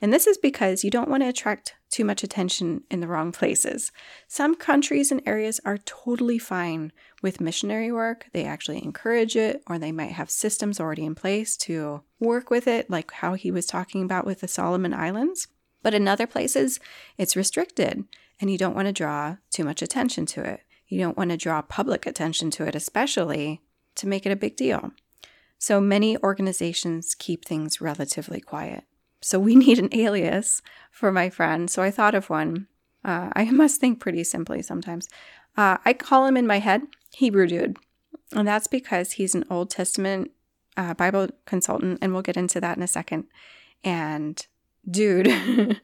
And 0.00 0.12
this 0.12 0.26
is 0.26 0.36
because 0.36 0.84
you 0.84 0.90
don't 0.90 1.08
want 1.08 1.22
to 1.22 1.28
attract 1.28 1.74
too 1.88 2.04
much 2.04 2.22
attention 2.22 2.82
in 2.90 3.00
the 3.00 3.06
wrong 3.06 3.32
places. 3.32 3.92
Some 4.28 4.54
countries 4.54 5.10
and 5.10 5.22
areas 5.24 5.60
are 5.64 5.78
totally 5.78 6.38
fine 6.38 6.92
with 7.22 7.40
missionary 7.40 7.90
work. 7.90 8.26
They 8.32 8.44
actually 8.44 8.84
encourage 8.84 9.36
it, 9.36 9.62
or 9.66 9.78
they 9.78 9.92
might 9.92 10.12
have 10.12 10.30
systems 10.30 10.78
already 10.78 11.04
in 11.04 11.14
place 11.14 11.56
to 11.58 12.02
work 12.20 12.50
with 12.50 12.68
it, 12.68 12.90
like 12.90 13.10
how 13.10 13.34
he 13.34 13.50
was 13.50 13.64
talking 13.64 14.02
about 14.02 14.26
with 14.26 14.40
the 14.40 14.48
Solomon 14.48 14.92
Islands. 14.92 15.48
But 15.82 15.94
in 15.94 16.08
other 16.08 16.26
places, 16.26 16.78
it's 17.16 17.36
restricted, 17.36 18.04
and 18.38 18.50
you 18.50 18.58
don't 18.58 18.76
want 18.76 18.88
to 18.88 18.92
draw 18.92 19.36
too 19.50 19.64
much 19.64 19.80
attention 19.80 20.26
to 20.26 20.42
it. 20.42 20.60
You 20.88 20.98
don't 21.00 21.16
want 21.16 21.30
to 21.30 21.36
draw 21.36 21.62
public 21.62 22.04
attention 22.04 22.50
to 22.52 22.64
it, 22.64 22.74
especially 22.74 23.62
to 23.94 24.06
make 24.06 24.26
it 24.26 24.32
a 24.32 24.36
big 24.36 24.56
deal. 24.56 24.92
So 25.58 25.80
many 25.80 26.18
organizations 26.18 27.14
keep 27.14 27.44
things 27.44 27.80
relatively 27.80 28.40
quiet. 28.40 28.84
So 29.26 29.40
we 29.40 29.56
need 29.64 29.80
an 29.80 29.88
alias 29.92 30.62
for 30.92 31.10
my 31.10 31.28
friend. 31.30 31.68
So 31.68 31.82
I 31.82 31.90
thought 31.90 32.14
of 32.14 32.30
one. 32.30 32.68
Uh, 33.04 33.30
I 33.34 33.44
must 33.50 33.80
think 33.80 33.98
pretty 34.00 34.22
simply 34.24 34.62
sometimes. 34.62 35.08
Uh, 35.56 35.78
I 35.84 35.92
call 35.94 36.26
him 36.26 36.36
in 36.36 36.46
my 36.46 36.60
head 36.60 36.82
Hebrew 37.10 37.46
Dude. 37.46 37.76
And 38.32 38.46
that's 38.46 38.66
because 38.66 39.12
he's 39.12 39.34
an 39.34 39.44
Old 39.50 39.70
Testament 39.70 40.30
uh, 40.76 40.94
Bible 40.94 41.28
consultant. 41.44 41.98
And 42.02 42.12
we'll 42.12 42.22
get 42.22 42.36
into 42.36 42.60
that 42.60 42.76
in 42.76 42.82
a 42.82 42.88
second. 42.88 43.24
And 43.82 44.46
dude. 44.88 45.26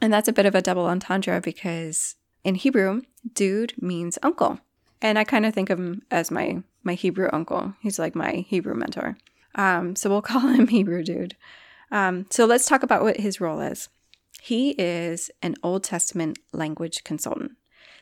and 0.00 0.12
that's 0.12 0.28
a 0.28 0.32
bit 0.32 0.46
of 0.46 0.54
a 0.54 0.62
double 0.62 0.86
entendre 0.86 1.40
because 1.40 2.16
in 2.44 2.56
Hebrew, 2.56 3.02
dude 3.34 3.74
means 3.80 4.18
uncle. 4.22 4.58
And 5.00 5.18
I 5.18 5.24
kind 5.24 5.46
of 5.46 5.54
think 5.54 5.70
of 5.70 5.78
him 5.78 6.02
as 6.10 6.30
my 6.30 6.62
my 6.84 6.94
Hebrew 6.94 7.28
uncle. 7.32 7.74
He's 7.80 7.98
like 7.98 8.14
my 8.14 8.44
Hebrew 8.48 8.74
mentor. 8.74 9.16
Um, 9.54 9.94
so 9.96 10.10
we'll 10.10 10.22
call 10.22 10.40
him 10.40 10.66
Hebrew 10.66 11.02
dude. 11.04 11.36
Um, 11.92 12.26
so 12.30 12.46
let's 12.46 12.66
talk 12.66 12.82
about 12.82 13.02
what 13.02 13.18
his 13.18 13.40
role 13.40 13.60
is. 13.60 13.88
He 14.40 14.70
is 14.70 15.30
an 15.42 15.54
Old 15.62 15.84
Testament 15.84 16.38
language 16.52 17.04
consultant. 17.04 17.52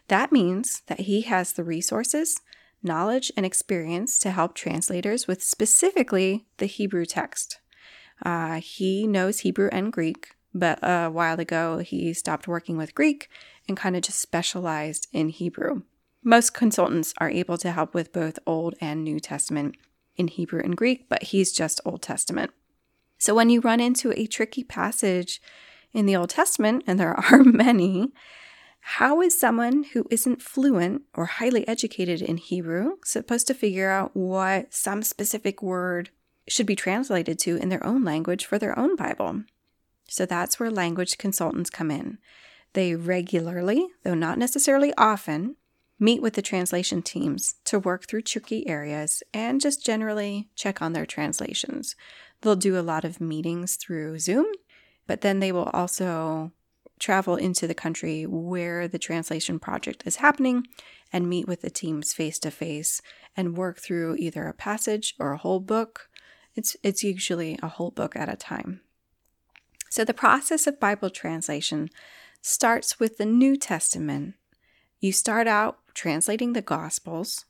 That 0.08 0.32
means 0.32 0.82
that 0.86 1.00
he 1.00 1.22
has 1.22 1.52
the 1.52 1.64
resources, 1.64 2.40
knowledge, 2.82 3.30
and 3.36 3.44
experience 3.44 4.18
to 4.20 4.30
help 4.30 4.54
translators 4.54 5.26
with 5.26 5.42
specifically 5.42 6.46
the 6.56 6.66
Hebrew 6.66 7.04
text. 7.04 7.60
Uh, 8.24 8.60
he 8.60 9.06
knows 9.06 9.40
Hebrew 9.40 9.68
and 9.72 9.92
Greek, 9.92 10.30
but 10.54 10.78
a 10.82 11.08
while 11.08 11.38
ago 11.38 11.78
he 11.78 12.14
stopped 12.14 12.48
working 12.48 12.76
with 12.76 12.94
Greek 12.94 13.28
and 13.68 13.76
kind 13.76 13.96
of 13.96 14.02
just 14.02 14.20
specialized 14.20 15.08
in 15.12 15.28
Hebrew. 15.28 15.82
Most 16.22 16.54
consultants 16.54 17.12
are 17.18 17.30
able 17.30 17.58
to 17.58 17.72
help 17.72 17.94
with 17.94 18.12
both 18.12 18.38
Old 18.46 18.74
and 18.80 19.02
New 19.02 19.20
Testament 19.20 19.76
in 20.16 20.28
Hebrew 20.28 20.60
and 20.62 20.76
Greek, 20.76 21.08
but 21.08 21.24
he's 21.24 21.52
just 21.52 21.80
Old 21.84 22.02
Testament. 22.02 22.52
So 23.20 23.34
when 23.34 23.50
you 23.50 23.60
run 23.60 23.80
into 23.80 24.18
a 24.18 24.26
tricky 24.26 24.64
passage 24.64 25.42
in 25.92 26.06
the 26.06 26.16
Old 26.16 26.30
Testament, 26.30 26.84
and 26.86 26.98
there 26.98 27.14
are 27.30 27.44
many, 27.44 28.12
how 28.80 29.20
is 29.20 29.38
someone 29.38 29.84
who 29.92 30.06
isn't 30.10 30.42
fluent 30.42 31.02
or 31.14 31.26
highly 31.26 31.68
educated 31.68 32.22
in 32.22 32.38
Hebrew 32.38 32.96
supposed 33.04 33.46
to 33.48 33.54
figure 33.54 33.90
out 33.90 34.16
what 34.16 34.72
some 34.72 35.02
specific 35.02 35.62
word 35.62 36.08
should 36.48 36.66
be 36.66 36.74
translated 36.74 37.38
to 37.40 37.56
in 37.56 37.68
their 37.68 37.84
own 37.86 38.04
language 38.04 38.46
for 38.46 38.58
their 38.58 38.76
own 38.78 38.96
Bible? 38.96 39.44
So 40.08 40.24
that's 40.24 40.58
where 40.58 40.70
language 40.70 41.18
consultants 41.18 41.68
come 41.68 41.90
in. 41.90 42.18
They 42.72 42.94
regularly, 42.94 43.88
though 44.02 44.14
not 44.14 44.38
necessarily 44.38 44.94
often, 44.96 45.56
meet 45.98 46.22
with 46.22 46.32
the 46.32 46.42
translation 46.42 47.02
teams 47.02 47.56
to 47.66 47.78
work 47.78 48.06
through 48.06 48.22
tricky 48.22 48.66
areas 48.66 49.22
and 49.34 49.60
just 49.60 49.84
generally 49.84 50.48
check 50.56 50.80
on 50.80 50.94
their 50.94 51.04
translations. 51.04 51.94
They'll 52.40 52.56
do 52.56 52.78
a 52.78 52.82
lot 52.82 53.04
of 53.04 53.20
meetings 53.20 53.76
through 53.76 54.18
Zoom, 54.18 54.46
but 55.06 55.20
then 55.20 55.40
they 55.40 55.52
will 55.52 55.70
also 55.72 56.52
travel 56.98 57.36
into 57.36 57.66
the 57.66 57.74
country 57.74 58.26
where 58.26 58.86
the 58.86 58.98
translation 58.98 59.58
project 59.58 60.02
is 60.06 60.16
happening 60.16 60.66
and 61.12 61.28
meet 61.28 61.48
with 61.48 61.62
the 61.62 61.70
teams 61.70 62.12
face 62.12 62.38
to 62.38 62.50
face 62.50 63.02
and 63.36 63.56
work 63.56 63.78
through 63.78 64.16
either 64.16 64.46
a 64.46 64.54
passage 64.54 65.14
or 65.18 65.32
a 65.32 65.38
whole 65.38 65.60
book. 65.60 66.08
It's, 66.54 66.76
it's 66.82 67.02
usually 67.02 67.58
a 67.62 67.68
whole 67.68 67.90
book 67.90 68.14
at 68.16 68.28
a 68.28 68.36
time. 68.36 68.80
So, 69.88 70.04
the 70.04 70.14
process 70.14 70.66
of 70.68 70.78
Bible 70.78 71.10
translation 71.10 71.90
starts 72.42 73.00
with 73.00 73.16
the 73.16 73.26
New 73.26 73.56
Testament. 73.56 74.34
You 75.00 75.12
start 75.12 75.48
out 75.48 75.78
translating 75.94 76.52
the 76.52 76.62
Gospels, 76.62 77.44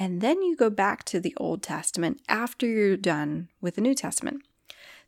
and 0.00 0.22
then 0.22 0.40
you 0.40 0.56
go 0.56 0.70
back 0.70 1.04
to 1.04 1.20
the 1.20 1.34
Old 1.36 1.62
Testament 1.62 2.22
after 2.26 2.66
you're 2.66 2.96
done 2.96 3.50
with 3.60 3.74
the 3.74 3.82
New 3.82 3.94
Testament. 3.94 4.42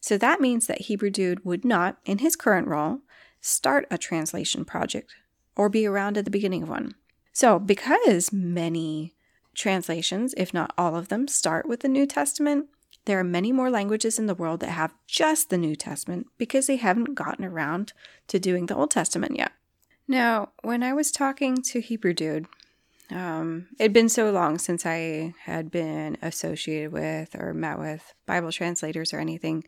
So 0.00 0.18
that 0.18 0.38
means 0.38 0.66
that 0.66 0.82
Hebrew 0.82 1.08
Dude 1.08 1.46
would 1.46 1.64
not, 1.64 1.96
in 2.04 2.18
his 2.18 2.36
current 2.36 2.68
role, 2.68 2.98
start 3.40 3.86
a 3.90 3.96
translation 3.96 4.66
project 4.66 5.14
or 5.56 5.70
be 5.70 5.86
around 5.86 6.18
at 6.18 6.26
the 6.26 6.30
beginning 6.30 6.62
of 6.62 6.68
one. 6.68 6.94
So, 7.32 7.58
because 7.58 8.34
many 8.34 9.14
translations, 9.54 10.34
if 10.36 10.52
not 10.52 10.74
all 10.76 10.94
of 10.94 11.08
them, 11.08 11.26
start 11.26 11.66
with 11.66 11.80
the 11.80 11.88
New 11.88 12.04
Testament, 12.04 12.66
there 13.06 13.18
are 13.18 13.24
many 13.24 13.50
more 13.50 13.70
languages 13.70 14.18
in 14.18 14.26
the 14.26 14.34
world 14.34 14.60
that 14.60 14.70
have 14.70 14.94
just 15.06 15.48
the 15.48 15.56
New 15.56 15.74
Testament 15.74 16.26
because 16.36 16.66
they 16.66 16.76
haven't 16.76 17.14
gotten 17.14 17.46
around 17.46 17.94
to 18.28 18.38
doing 18.38 18.66
the 18.66 18.76
Old 18.76 18.90
Testament 18.90 19.36
yet. 19.36 19.52
Now, 20.06 20.50
when 20.62 20.82
I 20.82 20.92
was 20.92 21.10
talking 21.10 21.62
to 21.62 21.80
Hebrew 21.80 22.12
Dude, 22.12 22.46
um, 23.12 23.68
it'd 23.78 23.92
been 23.92 24.08
so 24.08 24.30
long 24.30 24.58
since 24.58 24.86
I 24.86 25.34
had 25.44 25.70
been 25.70 26.16
associated 26.22 26.92
with 26.92 27.34
or 27.38 27.52
met 27.52 27.78
with 27.78 28.14
Bible 28.26 28.52
translators 28.52 29.12
or 29.12 29.18
anything 29.18 29.64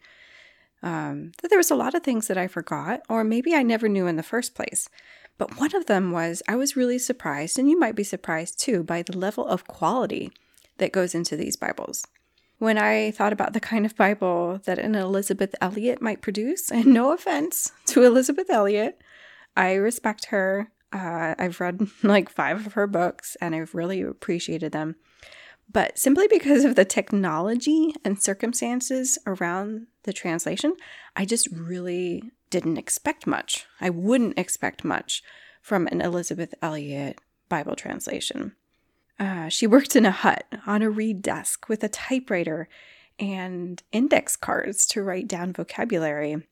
um, 0.83 1.33
that 1.41 1.49
there 1.49 1.59
was 1.59 1.71
a 1.71 1.77
lot 1.77 1.95
of 1.95 2.03
things 2.03 2.29
that 2.29 2.37
I 2.37 2.47
forgot, 2.47 3.01
or 3.09 3.25
maybe 3.25 3.55
I 3.55 3.63
never 3.63 3.89
knew 3.89 4.07
in 4.07 4.17
the 4.17 4.23
first 4.23 4.55
place. 4.55 4.89
But 5.39 5.59
one 5.59 5.75
of 5.75 5.87
them 5.87 6.13
was 6.13 6.43
I 6.47 6.57
was 6.57 6.77
really 6.77 6.99
surprised, 6.99 7.59
and 7.59 7.69
you 7.69 7.79
might 7.79 7.97
be 7.97 8.05
surprised 8.05 8.61
too, 8.61 8.83
by 8.83 9.03
the 9.03 9.17
level 9.17 9.47
of 9.47 9.67
quality 9.67 10.31
that 10.79 10.93
goes 10.93 11.15
into 11.15 11.37
these 11.37 11.57
Bibles. 11.57 12.07
when 12.59 12.79
I 12.79 13.11
thought 13.11 13.33
about 13.33 13.53
the 13.53 13.61
kind 13.61 13.85
of 13.85 13.97
Bible 13.97 14.61
that 14.65 14.79
an 14.79 14.95
Elisabeth 14.95 15.55
Elliot 15.61 16.01
might 16.01 16.23
produce. 16.23 16.71
And 16.73 16.87
no 16.87 17.13
offense 17.13 17.73
to 17.87 18.05
Elisabeth 18.05 18.49
Elliot, 18.49 19.01
I 19.57 19.75
respect 19.75 20.27
her. 20.27 20.71
Uh, 20.95 21.35
I've 21.39 21.61
read 21.61 21.89
like 22.03 22.31
five 22.31 22.65
of 22.65 22.75
her 22.75 22.87
books 22.87 23.37
and 23.41 23.55
I've 23.55 23.75
really 23.75 24.01
appreciated 24.01 24.73
them. 24.73 24.97
But 25.71 25.99
simply 25.99 26.29
because 26.29 26.65
of 26.65 26.77
the 26.77 26.85
technology 26.85 27.95
and 28.05 28.23
circumstances 28.23 29.19
around 29.27 29.87
the 30.05 30.13
translation, 30.13 30.75
I 31.17 31.25
just 31.25 31.49
really 31.51 32.31
didn't 32.51 32.77
expect 32.77 33.27
much. 33.27 33.67
I 33.81 33.91
wouldn't 33.91 34.39
expect 34.39 34.85
much 34.85 35.23
from 35.63 35.87
an 35.89 36.01
Elisabeth 36.01 36.55
Elliot 36.63 37.19
Bible 37.49 37.75
translation. 37.75 38.55
Uh, 39.19 39.49
she 39.49 39.67
worked 39.67 39.97
in 39.97 40.05
a 40.05 40.11
hut 40.11 40.45
on 40.67 40.83
a 40.83 40.91
reed 40.91 41.23
desk 41.23 41.69
with 41.69 41.83
a 41.83 41.89
typewriter 41.89 42.69
and 43.19 43.83
index 43.91 44.37
cards 44.37 44.87
to 44.89 45.03
write 45.03 45.29
down 45.29 45.53
vocabulary. 45.53 46.47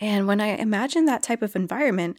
And 0.00 0.26
when 0.26 0.40
I 0.40 0.48
imagine 0.48 1.06
that 1.06 1.22
type 1.22 1.42
of 1.42 1.56
environment, 1.56 2.18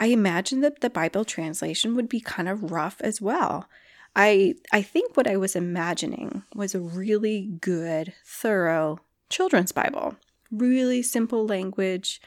I 0.00 0.06
imagine 0.06 0.60
that 0.60 0.80
the 0.80 0.90
Bible 0.90 1.24
translation 1.24 1.94
would 1.94 2.08
be 2.08 2.20
kind 2.20 2.48
of 2.48 2.70
rough 2.70 3.00
as 3.00 3.20
well. 3.20 3.68
I 4.16 4.54
I 4.72 4.82
think 4.82 5.16
what 5.16 5.26
I 5.26 5.36
was 5.36 5.56
imagining 5.56 6.42
was 6.54 6.74
a 6.74 6.80
really 6.80 7.42
good, 7.60 8.12
thorough 8.24 9.00
children's 9.28 9.72
Bible. 9.72 10.16
Really 10.50 11.02
simple 11.02 11.46
language, 11.46 12.20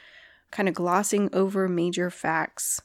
kind 0.52 0.68
of 0.68 0.76
glossing 0.76 1.30
over 1.34 1.68
major 1.68 2.10
facts 2.10 2.82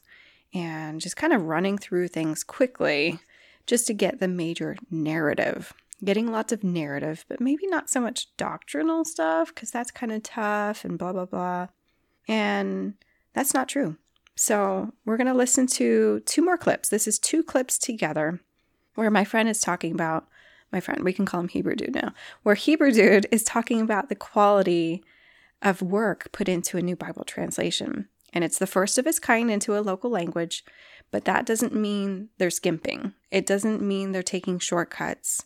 and 0.53 1.01
just 1.01 1.17
kind 1.17 1.33
of 1.33 1.43
running 1.43 1.77
through 1.77 2.07
things 2.07 2.43
quickly 2.43 3.19
just 3.65 3.87
to 3.87 3.93
get 3.93 4.19
the 4.19 4.27
major 4.27 4.77
narrative. 4.91 5.73
Getting 6.03 6.31
lots 6.31 6.51
of 6.51 6.63
narrative, 6.63 7.25
but 7.29 7.39
maybe 7.39 7.65
not 7.67 7.89
so 7.89 8.01
much 8.01 8.35
doctrinal 8.35 9.05
stuff 9.05 9.53
because 9.53 9.71
that's 9.71 9.91
kind 9.91 10.11
of 10.11 10.23
tough 10.23 10.83
and 10.83 10.97
blah, 10.97 11.13
blah, 11.13 11.25
blah. 11.25 11.67
And 12.27 12.95
that's 13.33 13.53
not 13.53 13.69
true. 13.69 13.97
So 14.35 14.93
we're 15.05 15.17
going 15.17 15.27
to 15.27 15.33
listen 15.33 15.67
to 15.67 16.21
two 16.25 16.43
more 16.43 16.57
clips. 16.57 16.89
This 16.89 17.07
is 17.07 17.19
two 17.19 17.43
clips 17.43 17.77
together 17.77 18.39
where 18.95 19.11
my 19.11 19.23
friend 19.23 19.47
is 19.47 19.59
talking 19.59 19.93
about 19.93 20.27
my 20.73 20.79
friend, 20.79 21.03
we 21.03 21.13
can 21.13 21.25
call 21.25 21.39
him 21.39 21.47
Hebrew 21.47 21.75
Dude 21.75 21.93
now, 21.93 22.13
where 22.41 22.55
Hebrew 22.55 22.91
Dude 22.91 23.27
is 23.31 23.43
talking 23.43 23.79
about 23.79 24.09
the 24.09 24.15
quality 24.15 25.03
of 25.61 25.83
work 25.83 26.31
put 26.31 26.49
into 26.49 26.77
a 26.77 26.81
new 26.81 26.95
Bible 26.95 27.23
translation. 27.23 28.09
And 28.33 28.43
it's 28.43 28.57
the 28.57 28.67
first 28.67 28.97
of 28.97 29.05
its 29.05 29.19
kind 29.19 29.51
into 29.51 29.77
a 29.77 29.81
local 29.81 30.09
language, 30.09 30.65
but 31.11 31.25
that 31.25 31.45
doesn't 31.45 31.75
mean 31.75 32.29
they're 32.39 32.49
skimping. 32.49 33.13
It 33.29 33.45
doesn't 33.45 33.83
mean 33.83 34.11
they're 34.11 34.23
taking 34.23 34.57
shortcuts 34.57 35.45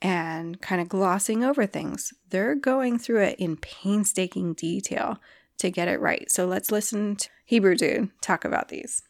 and 0.00 0.60
kind 0.60 0.80
of 0.80 0.88
glossing 0.88 1.42
over 1.42 1.66
things. 1.66 2.14
They're 2.30 2.54
going 2.54 3.00
through 3.00 3.22
it 3.22 3.40
in 3.40 3.56
painstaking 3.56 4.54
detail 4.54 5.20
to 5.58 5.70
get 5.70 5.88
it 5.88 6.00
right. 6.00 6.30
So 6.30 6.46
let's 6.46 6.70
listen 6.70 7.16
to 7.16 7.28
Hebrew 7.44 7.76
Dude 7.76 8.10
talk 8.20 8.44
about 8.44 8.68
these. 8.68 9.02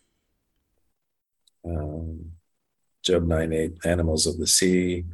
Um, 1.65 2.33
Job 3.03 3.27
9 3.27 3.53
8, 3.53 3.79
animals 3.85 4.27
of 4.27 4.39
the 4.39 4.47
sea. 4.47 5.05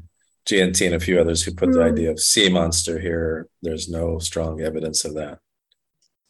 GNT 0.46 0.86
and 0.86 0.94
a 0.94 1.00
few 1.00 1.18
others 1.18 1.42
who 1.42 1.54
put 1.54 1.70
mm. 1.70 1.74
the 1.74 1.82
idea 1.82 2.10
of 2.10 2.20
sea 2.20 2.50
monster 2.50 2.98
here. 2.98 3.48
There's 3.62 3.88
no 3.88 4.18
strong 4.18 4.60
evidence 4.60 5.04
of 5.04 5.14
that. 5.14 5.38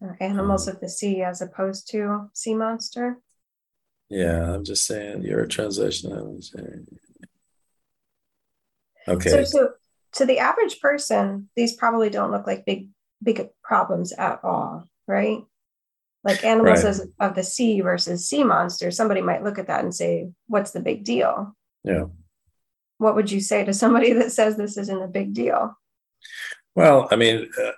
Or 0.00 0.16
animals 0.20 0.68
um, 0.68 0.74
of 0.74 0.80
the 0.80 0.88
sea 0.88 1.22
as 1.22 1.40
opposed 1.40 1.90
to 1.90 2.30
sea 2.32 2.54
monster. 2.54 3.18
Yeah, 4.08 4.54
I'm 4.54 4.64
just 4.64 4.86
saying 4.86 5.22
your 5.22 5.46
translation. 5.46 6.40
Okay. 9.08 9.30
So 9.30 9.44
to, 9.44 9.70
to 10.12 10.26
the 10.26 10.38
average 10.38 10.80
person, 10.80 11.48
these 11.56 11.74
probably 11.74 12.10
don't 12.10 12.30
look 12.30 12.46
like 12.46 12.64
big 12.64 12.88
big 13.22 13.48
problems 13.62 14.12
at 14.12 14.40
all, 14.44 14.86
right? 15.06 15.44
Like 16.22 16.44
animals 16.44 16.84
right. 16.84 17.08
of 17.20 17.34
the 17.34 17.42
sea 17.42 17.80
versus 17.80 18.28
sea 18.28 18.44
monsters. 18.44 18.96
Somebody 18.96 19.20
might 19.20 19.44
look 19.44 19.58
at 19.58 19.66
that 19.66 19.84
and 19.84 19.94
say, 19.94 20.30
"What's 20.46 20.70
the 20.70 20.80
big 20.80 21.04
deal?" 21.04 21.54
Yeah. 21.82 22.06
What 22.98 23.14
would 23.14 23.30
you 23.30 23.40
say 23.40 23.64
to 23.64 23.74
somebody 23.74 24.12
that 24.14 24.32
says 24.32 24.56
this 24.56 24.76
isn't 24.78 25.02
a 25.02 25.08
big 25.08 25.34
deal? 25.34 25.78
Well, 26.74 27.08
I 27.10 27.16
mean, 27.16 27.48
uh, 27.62 27.72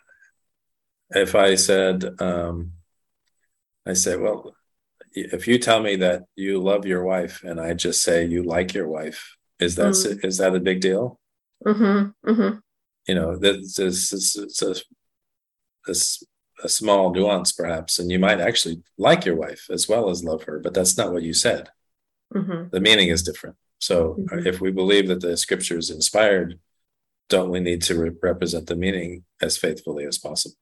if 1.11 1.35
I 1.35 1.57
said, 1.57 2.05
um, 2.21 2.73
I 3.87 3.93
say, 3.93 4.17
well, 4.17 4.55
if 5.15 5.47
you 5.47 5.59
tell 5.59 5.81
me 5.81 5.97
that 5.97 6.25
you 6.35 6.61
love 6.61 6.87
your 6.87 7.05
wife 7.05 7.43
and 7.43 7.61
I 7.61 7.75
just 7.75 8.03
say 8.03 8.25
you 8.25 8.43
like 8.43 8.75
your 8.75 8.89
wife, 8.89 9.37
is 9.59 9.77
that 9.77 9.93
mm. 9.95 10.25
is 10.25 10.39
that 10.39 10.55
a 10.55 10.61
big 10.61 10.81
deal? 10.81 11.19
Mm-hmm. 11.65 12.31
Mm-hmm. 12.31 12.59
You 13.09 13.15
know, 13.15 13.37
this 13.37 13.79
is 13.79 14.37
it's 14.37 14.63
a, 14.63 14.75
a, 15.89 15.95
a 16.63 16.69
small 16.69 17.13
nuance 17.13 17.53
perhaps, 17.53 17.99
and 17.99 18.11
you 18.11 18.19
might 18.19 18.41
actually 18.41 18.83
like 18.99 19.25
your 19.25 19.37
wife 19.37 19.67
as 19.71 19.89
well 19.89 20.09
as 20.11 20.25
love 20.25 20.45
her, 20.45 20.59
but 20.59 20.75
that's 20.75 20.97
not 20.97 21.13
what 21.13 21.23
you 21.23 21.33
said. 21.33 21.69
Mm-hmm. 22.35 22.69
The 22.71 22.81
meaning 22.81 23.09
is 23.09 23.23
different. 23.23 23.57
So, 23.79 24.17
mm-hmm. 24.19 24.47
if 24.47 24.61
we 24.61 24.71
believe 24.71 25.09
that 25.09 25.21
the 25.21 25.37
scripture 25.37 25.79
is 25.79 25.91
inspired, 25.91 26.59
don't 27.29 27.51
we 27.51 27.61
need 27.61 27.83
to 27.83 27.99
re- 27.99 28.11
represent 28.23 28.67
the 28.67 28.77
meaning 28.77 29.25
as 29.41 29.57
faithfully 29.57 30.07
as 30.07 30.19
possible? 30.19 30.57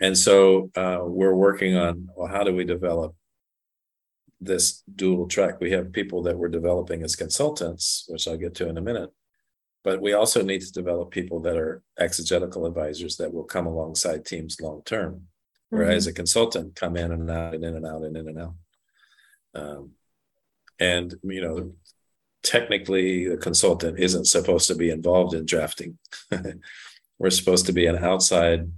and 0.00 0.16
so 0.16 0.70
uh, 0.76 0.98
we're 1.02 1.34
working 1.34 1.76
on 1.76 2.08
well 2.16 2.28
how 2.28 2.44
do 2.44 2.54
we 2.54 2.64
develop 2.64 3.14
this 4.40 4.82
dual 4.94 5.26
track. 5.26 5.60
We 5.60 5.70
have 5.72 5.92
people 5.92 6.22
that 6.24 6.36
we're 6.36 6.48
developing 6.48 7.02
as 7.02 7.16
consultants 7.16 8.04
which 8.08 8.28
i'll 8.28 8.36
get 8.36 8.54
to 8.56 8.68
in 8.68 8.78
a 8.78 8.82
minute 8.82 9.10
but 9.86 10.02
we 10.02 10.14
also 10.14 10.42
need 10.42 10.62
to 10.62 10.72
develop 10.72 11.12
people 11.12 11.38
that 11.38 11.56
are 11.56 11.80
exegetical 11.96 12.66
advisors 12.66 13.18
that 13.18 13.32
will 13.32 13.44
come 13.44 13.66
alongside 13.66 14.24
teams 14.24 14.60
long 14.60 14.82
term 14.84 15.14
mm-hmm. 15.14 15.76
whereas 15.76 16.08
a 16.08 16.12
consultant 16.12 16.74
come 16.74 16.96
in 16.96 17.12
and 17.12 17.30
out 17.30 17.54
and 17.54 17.64
in 17.64 17.76
and 17.76 17.86
out 17.86 18.02
and 18.02 18.16
in 18.16 18.28
and 18.28 18.40
out. 18.40 18.54
Um, 19.54 19.90
and 20.80 21.14
you 21.22 21.40
know 21.40 21.72
technically 22.42 23.28
the 23.28 23.36
consultant 23.36 24.00
isn't 24.00 24.26
supposed 24.26 24.66
to 24.68 24.74
be 24.74 24.90
involved 24.90 25.34
in 25.34 25.46
drafting. 25.46 25.98
We're 27.18 27.30
supposed 27.30 27.66
to 27.66 27.72
be 27.72 27.86
an 27.86 27.96
outside 27.96 28.70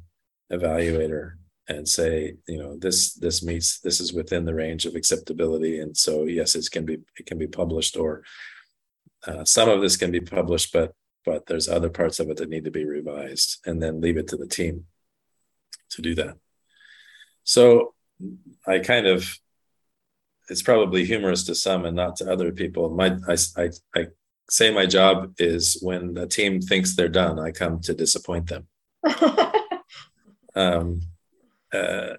evaluator 0.53 1.33
and 1.69 1.87
say 1.87 2.35
you 2.47 2.59
know 2.59 2.77
this 2.77 3.15
this 3.15 3.43
meets 3.43 3.81
this 3.81 4.01
is 4.01 4.13
within 4.13 4.45
the 4.45 4.55
range 4.55 4.87
of 4.87 4.95
acceptability. 4.95 5.81
And 5.81 5.97
so 5.97 6.25
yes 6.25 6.55
it 6.55 6.69
can 6.71 6.85
be 6.85 6.99
it 7.19 7.27
can 7.27 7.39
be 7.39 7.47
published 7.47 7.97
or 7.97 8.23
uh, 9.27 9.45
some 9.45 9.69
of 9.69 9.81
this 9.81 9.97
can 9.97 10.11
be 10.11 10.21
published 10.21 10.73
but 10.73 10.93
but 11.25 11.47
there's 11.47 11.69
other 11.69 11.91
parts 11.91 12.21
of 12.21 12.31
it 12.31 12.39
that 12.39 12.49
need 12.49 12.65
to 12.65 12.71
be 12.71 12.87
revised 12.87 13.59
and 13.67 13.83
then 13.83 14.01
leave 14.01 14.17
it 14.17 14.29
to 14.29 14.37
the 14.37 14.47
team 14.47 14.85
to 15.91 16.03
do 16.03 16.15
that. 16.15 16.37
So 17.45 17.95
i 18.67 18.79
kind 18.79 19.07
of 19.07 19.39
it's 20.51 20.63
probably 20.63 21.05
humorous 21.05 21.45
to 21.45 21.55
some 21.55 21.85
and 21.85 21.95
not 21.95 22.17
to 22.17 22.33
other 22.33 22.53
people. 22.53 22.91
My 22.91 23.17
i 23.29 23.37
i, 23.57 23.71
I 23.95 24.07
say 24.49 24.73
my 24.73 24.87
job 24.87 25.35
is 25.39 25.79
when 25.83 26.15
the 26.15 26.27
team 26.27 26.63
thinks 26.63 26.97
they're 26.97 27.11
done 27.11 27.39
i 27.39 27.51
come 27.51 27.81
to 27.81 27.93
disappoint 27.93 28.49
them. 28.49 28.67
Um, 30.59 31.03
uh, 31.73 32.17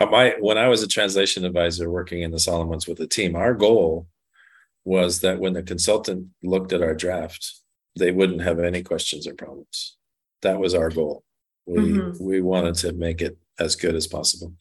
my 0.00 0.34
when 0.40 0.58
I 0.58 0.68
was 0.68 0.82
a 0.82 0.88
translation 0.88 1.44
advisor 1.44 1.90
working 1.90 2.22
in 2.22 2.30
the 2.30 2.38
Solomons 2.38 2.86
with 2.86 3.00
a 3.00 3.06
team, 3.06 3.36
our 3.36 3.54
goal 3.54 4.06
was 4.84 5.20
that 5.20 5.38
when 5.38 5.52
the 5.52 5.62
consultant 5.62 6.28
looked 6.42 6.72
at 6.72 6.82
our 6.82 6.94
draft, 6.94 7.60
they 7.96 8.10
wouldn't 8.10 8.42
have 8.42 8.58
any 8.58 8.82
questions 8.82 9.26
or 9.26 9.34
problems. 9.34 9.96
That 10.42 10.58
was 10.58 10.74
our 10.74 10.90
goal. 10.90 11.24
We 11.66 11.82
mm-hmm. 11.82 12.24
we 12.24 12.40
wanted 12.40 12.74
to 12.76 12.92
make 12.92 13.22
it 13.22 13.38
as 13.58 13.76
good 13.76 13.94
as 13.94 14.06
possible. 14.06 14.54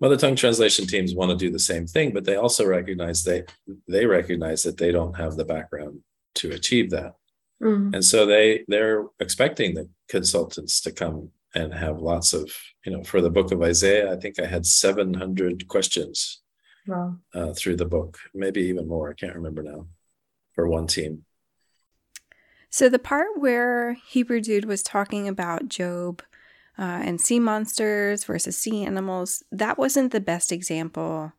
Mother 0.00 0.16
tongue 0.16 0.36
translation 0.36 0.86
teams 0.86 1.14
want 1.14 1.30
to 1.30 1.36
do 1.36 1.50
the 1.50 1.58
same 1.58 1.86
thing, 1.86 2.12
but 2.12 2.24
they 2.24 2.36
also 2.36 2.66
recognize 2.66 3.22
they 3.22 3.44
they 3.86 4.06
recognize 4.06 4.62
that 4.64 4.76
they 4.76 4.90
don't 4.90 5.16
have 5.16 5.36
the 5.36 5.44
background 5.44 6.00
to 6.36 6.50
achieve 6.50 6.90
that. 6.90 7.14
Mm-hmm. 7.62 7.94
And 7.94 8.04
so 8.04 8.26
they 8.26 8.64
they're 8.66 9.06
expecting 9.20 9.74
the 9.74 9.88
consultants 10.08 10.80
to 10.82 10.92
come 10.92 11.30
and 11.54 11.72
have 11.72 12.00
lots 12.00 12.32
of 12.32 12.50
you 12.84 12.92
know 12.92 13.02
for 13.02 13.20
the 13.20 13.30
book 13.30 13.52
of 13.52 13.62
isaiah 13.62 14.12
i 14.12 14.16
think 14.16 14.38
i 14.38 14.46
had 14.46 14.66
700 14.66 15.66
questions 15.68 16.40
wow. 16.86 17.16
uh, 17.34 17.52
through 17.54 17.76
the 17.76 17.86
book 17.86 18.18
maybe 18.34 18.62
even 18.62 18.88
more 18.88 19.10
i 19.10 19.14
can't 19.14 19.36
remember 19.36 19.62
now 19.62 19.86
for 20.52 20.68
one 20.68 20.86
team 20.86 21.24
so 22.70 22.88
the 22.88 22.98
part 22.98 23.28
where 23.36 23.94
hebrew 24.08 24.40
dude 24.40 24.64
was 24.64 24.82
talking 24.82 25.28
about 25.28 25.68
job 25.68 26.22
uh, 26.76 27.00
and 27.04 27.20
sea 27.20 27.38
monsters 27.38 28.24
versus 28.24 28.56
sea 28.56 28.84
animals 28.84 29.42
that 29.52 29.78
wasn't 29.78 30.12
the 30.12 30.20
best 30.20 30.50
example 30.50 31.32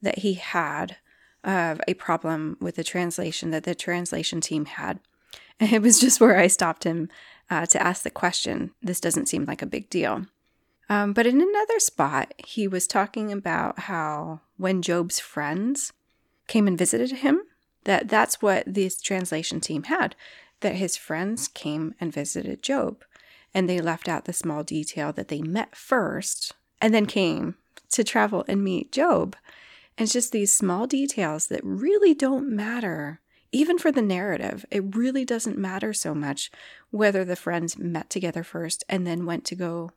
that 0.00 0.20
he 0.20 0.34
had 0.34 0.96
of 1.44 1.80
a 1.86 1.94
problem 1.94 2.56
with 2.60 2.76
the 2.76 2.84
translation 2.84 3.50
that 3.50 3.64
the 3.64 3.74
translation 3.74 4.40
team 4.40 4.64
had 4.64 4.98
it 5.60 5.82
was 5.82 6.00
just 6.00 6.20
where 6.20 6.38
i 6.38 6.46
stopped 6.46 6.84
him 6.84 7.08
uh, 7.50 7.66
to 7.66 7.82
ask 7.82 8.02
the 8.02 8.10
question, 8.10 8.72
this 8.82 9.00
doesn't 9.00 9.28
seem 9.28 9.44
like 9.44 9.62
a 9.62 9.66
big 9.66 9.88
deal. 9.90 10.26
Um, 10.88 11.12
but 11.12 11.26
in 11.26 11.40
another 11.40 11.78
spot, 11.78 12.32
he 12.38 12.66
was 12.66 12.86
talking 12.86 13.30
about 13.30 13.80
how 13.80 14.40
when 14.56 14.82
Job's 14.82 15.20
friends 15.20 15.92
came 16.46 16.66
and 16.66 16.78
visited 16.78 17.18
him. 17.18 17.42
That 17.84 18.08
that's 18.08 18.42
what 18.42 18.64
this 18.66 19.00
translation 19.00 19.60
team 19.60 19.84
had. 19.84 20.16
That 20.60 20.74
his 20.74 20.96
friends 20.96 21.46
came 21.48 21.94
and 22.00 22.12
visited 22.12 22.62
Job, 22.62 23.04
and 23.54 23.68
they 23.68 23.80
left 23.80 24.08
out 24.08 24.24
the 24.24 24.32
small 24.32 24.64
detail 24.64 25.12
that 25.12 25.28
they 25.28 25.40
met 25.40 25.76
first 25.76 26.54
and 26.80 26.92
then 26.92 27.06
came 27.06 27.54
to 27.90 28.04
travel 28.04 28.44
and 28.48 28.62
meet 28.62 28.92
Job. 28.92 29.36
And 29.96 30.04
it's 30.04 30.12
just 30.12 30.32
these 30.32 30.54
small 30.54 30.86
details 30.86 31.46
that 31.48 31.60
really 31.64 32.14
don't 32.14 32.48
matter 32.50 33.20
even 33.52 33.78
for 33.78 33.90
the 33.90 34.02
narrative, 34.02 34.64
it 34.70 34.96
really 34.96 35.24
doesn't 35.24 35.58
matter 35.58 35.92
so 35.92 36.14
much 36.14 36.50
whether 36.90 37.24
the 37.24 37.36
friends 37.36 37.78
met 37.78 38.10
together 38.10 38.42
first 38.42 38.84
and 38.88 39.06
then 39.06 39.26
went 39.26 39.44
to 39.46 39.54
go 39.54 39.90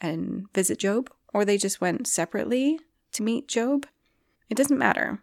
and 0.00 0.46
visit 0.54 0.78
Job, 0.78 1.10
or 1.32 1.44
they 1.44 1.58
just 1.58 1.80
went 1.80 2.06
separately 2.06 2.78
to 3.12 3.22
meet 3.22 3.48
Job. 3.48 3.86
It 4.48 4.56
doesn't 4.56 4.78
matter. 4.78 5.22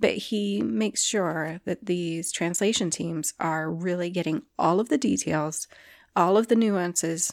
But 0.00 0.14
he 0.14 0.60
makes 0.60 1.02
sure 1.02 1.60
that 1.64 1.86
these 1.86 2.32
translation 2.32 2.90
teams 2.90 3.32
are 3.38 3.70
really 3.70 4.10
getting 4.10 4.42
all 4.58 4.80
of 4.80 4.88
the 4.88 4.98
details, 4.98 5.68
all 6.16 6.36
of 6.36 6.48
the 6.48 6.56
nuances 6.56 7.32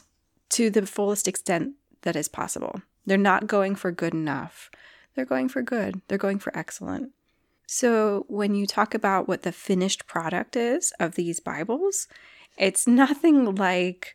to 0.50 0.70
the 0.70 0.86
fullest 0.86 1.26
extent 1.26 1.74
that 2.02 2.14
is 2.16 2.28
possible. 2.28 2.82
They're 3.04 3.18
not 3.18 3.46
going 3.48 3.74
for 3.74 3.90
good 3.90 4.14
enough. 4.14 4.70
They're 5.14 5.24
going 5.24 5.48
for 5.48 5.62
good. 5.62 6.02
They're 6.06 6.18
going 6.18 6.38
for 6.38 6.56
excellent. 6.56 7.10
So, 7.74 8.26
when 8.28 8.54
you 8.54 8.66
talk 8.66 8.92
about 8.92 9.26
what 9.26 9.44
the 9.44 9.50
finished 9.50 10.06
product 10.06 10.56
is 10.56 10.92
of 11.00 11.14
these 11.14 11.40
Bibles, 11.40 12.06
it's 12.58 12.86
nothing 12.86 13.54
like 13.54 14.14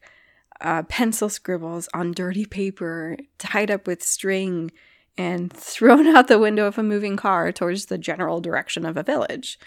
uh, 0.62 0.84
pencil 0.84 1.28
scribbles 1.28 1.90
on 1.92 2.12
dirty 2.12 2.46
paper 2.46 3.18
tied 3.40 3.72
up 3.72 3.88
with 3.88 4.04
string 4.04 4.70
and 5.18 5.52
thrown 5.54 6.06
out 6.06 6.28
the 6.28 6.38
window 6.38 6.68
of 6.68 6.78
a 6.78 6.84
moving 6.84 7.18
car 7.18 7.52
towards 7.52 7.88
the 7.88 7.98
general 7.98 8.42
direction 8.42 8.86
of 8.86 8.96
a 8.96 9.02
village. 9.02 9.58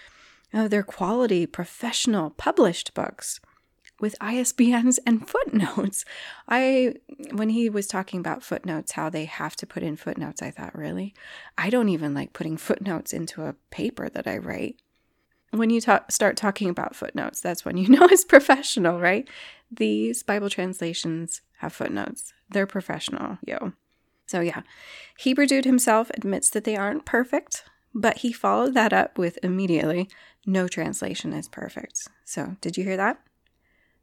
Oh, 0.53 0.69
they're 0.69 0.83
quality, 0.83 1.45
professional, 1.45 2.29
published 2.29 2.93
books 2.93 3.41
with 4.01 4.15
ISBNs 4.19 4.99
and 5.05 5.27
footnotes. 5.29 6.03
I 6.47 6.95
when 7.31 7.49
he 7.49 7.69
was 7.69 7.87
talking 7.87 8.19
about 8.19 8.43
footnotes, 8.43 8.93
how 8.93 9.09
they 9.09 9.25
have 9.25 9.55
to 9.57 9.67
put 9.67 9.83
in 9.83 9.95
footnotes, 9.95 10.41
I 10.41 10.51
thought, 10.51 10.77
really? 10.77 11.13
I 11.57 11.69
don't 11.69 11.89
even 11.89 12.13
like 12.13 12.33
putting 12.33 12.57
footnotes 12.67 13.13
into 13.13 13.43
a 13.43 13.55
paper 13.69 14.09
that 14.09 14.27
I 14.27 14.37
write. 14.37 14.77
When 15.51 15.69
you 15.69 15.81
ta- 15.81 16.05
start 16.09 16.37
talking 16.37 16.69
about 16.69 16.95
footnotes, 16.95 17.41
that's 17.41 17.63
when 17.63 17.77
you 17.77 17.87
know 17.89 18.05
it's 18.05 18.25
professional, 18.25 18.99
right? 18.99 19.27
These 19.71 20.23
Bible 20.23 20.49
translations 20.49 21.41
have 21.59 21.73
footnotes. 21.73 22.33
They're 22.49 22.67
professional, 22.67 23.37
yo. 23.45 23.73
So 24.25 24.39
yeah, 24.39 24.61
Hebrew 25.17 25.45
Dude 25.45 25.65
himself 25.65 26.09
admits 26.13 26.49
that 26.51 26.63
they 26.63 26.77
aren't 26.77 27.05
perfect, 27.05 27.65
but 27.93 28.19
he 28.19 28.31
followed 28.31 28.73
that 28.75 28.93
up 28.93 29.17
with 29.17 29.37
immediately, 29.43 30.09
no 30.45 30.67
translation 30.67 31.33
is 31.33 31.49
perfect. 31.49 32.07
So, 32.23 32.55
did 32.61 32.77
you 32.77 32.83
hear 32.83 32.97
that? 32.97 33.21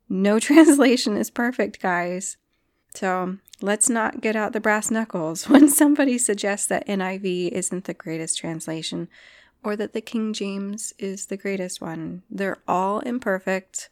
No 0.08 0.38
translation 0.40 1.16
is 1.16 1.30
perfect, 1.30 1.80
guys. 1.80 2.36
So 2.94 3.36
let's 3.60 3.88
not 3.88 4.20
get 4.20 4.36
out 4.36 4.52
the 4.52 4.60
brass 4.60 4.90
knuckles 4.90 5.48
when 5.48 5.68
somebody 5.68 6.18
suggests 6.18 6.66
that 6.68 6.86
NIV 6.86 7.50
isn't 7.50 7.84
the 7.84 7.94
greatest 7.94 8.38
translation 8.38 9.08
or 9.62 9.76
that 9.76 9.92
the 9.92 10.00
King 10.00 10.32
James 10.32 10.92
is 10.98 11.26
the 11.26 11.36
greatest 11.36 11.80
one. 11.80 12.22
They're 12.30 12.58
all 12.66 13.00
imperfect 13.00 13.90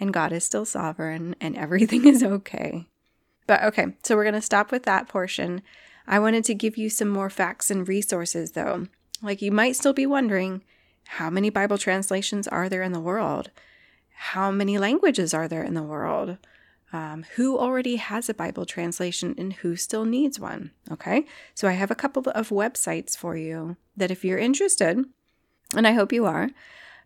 and 0.00 0.12
God 0.12 0.32
is 0.32 0.44
still 0.44 0.64
sovereign 0.64 1.34
and 1.40 1.56
everything 1.58 2.06
is 2.06 2.22
okay. 2.22 2.86
But 3.46 3.62
okay, 3.64 3.94
so 4.02 4.14
we're 4.14 4.24
going 4.24 4.34
to 4.34 4.42
stop 4.42 4.70
with 4.70 4.84
that 4.84 5.08
portion. 5.08 5.62
I 6.06 6.18
wanted 6.18 6.44
to 6.44 6.54
give 6.54 6.76
you 6.76 6.90
some 6.90 7.08
more 7.08 7.30
facts 7.30 7.70
and 7.70 7.86
resources 7.86 8.52
though. 8.52 8.86
Like 9.22 9.42
you 9.42 9.50
might 9.50 9.76
still 9.76 9.92
be 9.92 10.06
wondering, 10.06 10.62
how 11.04 11.30
many 11.30 11.50
Bible 11.50 11.78
translations 11.78 12.46
are 12.46 12.68
there 12.68 12.82
in 12.82 12.92
the 12.92 13.00
world? 13.00 13.50
How 14.18 14.50
many 14.50 14.78
languages 14.78 15.32
are 15.32 15.46
there 15.46 15.62
in 15.62 15.74
the 15.74 15.82
world? 15.82 16.38
Um, 16.92 17.24
who 17.36 17.56
already 17.56 17.96
has 17.96 18.28
a 18.28 18.34
Bible 18.34 18.66
translation 18.66 19.34
and 19.38 19.52
who 19.52 19.76
still 19.76 20.04
needs 20.04 20.40
one? 20.40 20.72
Okay, 20.90 21.24
so 21.54 21.68
I 21.68 21.72
have 21.72 21.92
a 21.92 21.94
couple 21.94 22.24
of 22.34 22.48
websites 22.48 23.16
for 23.16 23.36
you 23.36 23.76
that 23.96 24.10
if 24.10 24.24
you're 24.24 24.38
interested, 24.38 25.04
and 25.76 25.86
I 25.86 25.92
hope 25.92 26.12
you 26.12 26.26
are, 26.26 26.50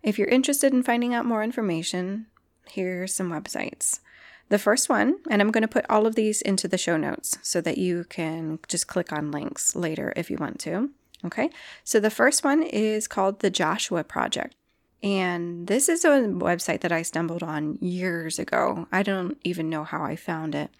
if 0.02 0.18
you're 0.18 0.28
interested 0.28 0.72
in 0.72 0.82
finding 0.82 1.12
out 1.12 1.26
more 1.26 1.44
information, 1.44 2.26
here's 2.66 3.14
some 3.14 3.30
websites. 3.30 4.00
The 4.48 4.58
first 4.58 4.88
one, 4.88 5.16
and 5.28 5.42
I'm 5.42 5.50
going 5.50 5.62
to 5.62 5.68
put 5.68 5.86
all 5.90 6.06
of 6.06 6.14
these 6.14 6.40
into 6.40 6.66
the 6.66 6.78
show 6.78 6.96
notes 6.96 7.36
so 7.42 7.60
that 7.60 7.76
you 7.76 8.04
can 8.04 8.58
just 8.68 8.86
click 8.86 9.12
on 9.12 9.30
links 9.30 9.76
later 9.76 10.14
if 10.16 10.30
you 10.30 10.38
want 10.38 10.60
to. 10.60 10.90
Okay, 11.26 11.50
so 11.84 12.00
the 12.00 12.10
first 12.10 12.42
one 12.42 12.62
is 12.62 13.06
called 13.06 13.40
the 13.40 13.50
Joshua 13.50 14.02
Project. 14.02 14.54
And 15.02 15.66
this 15.66 15.88
is 15.88 16.04
a 16.04 16.08
website 16.08 16.80
that 16.80 16.92
I 16.92 17.02
stumbled 17.02 17.42
on 17.42 17.76
years 17.80 18.38
ago. 18.38 18.86
I 18.92 19.02
don't 19.02 19.36
even 19.42 19.68
know 19.68 19.82
how 19.82 20.04
I 20.04 20.14
found 20.14 20.54
it, 20.54 20.70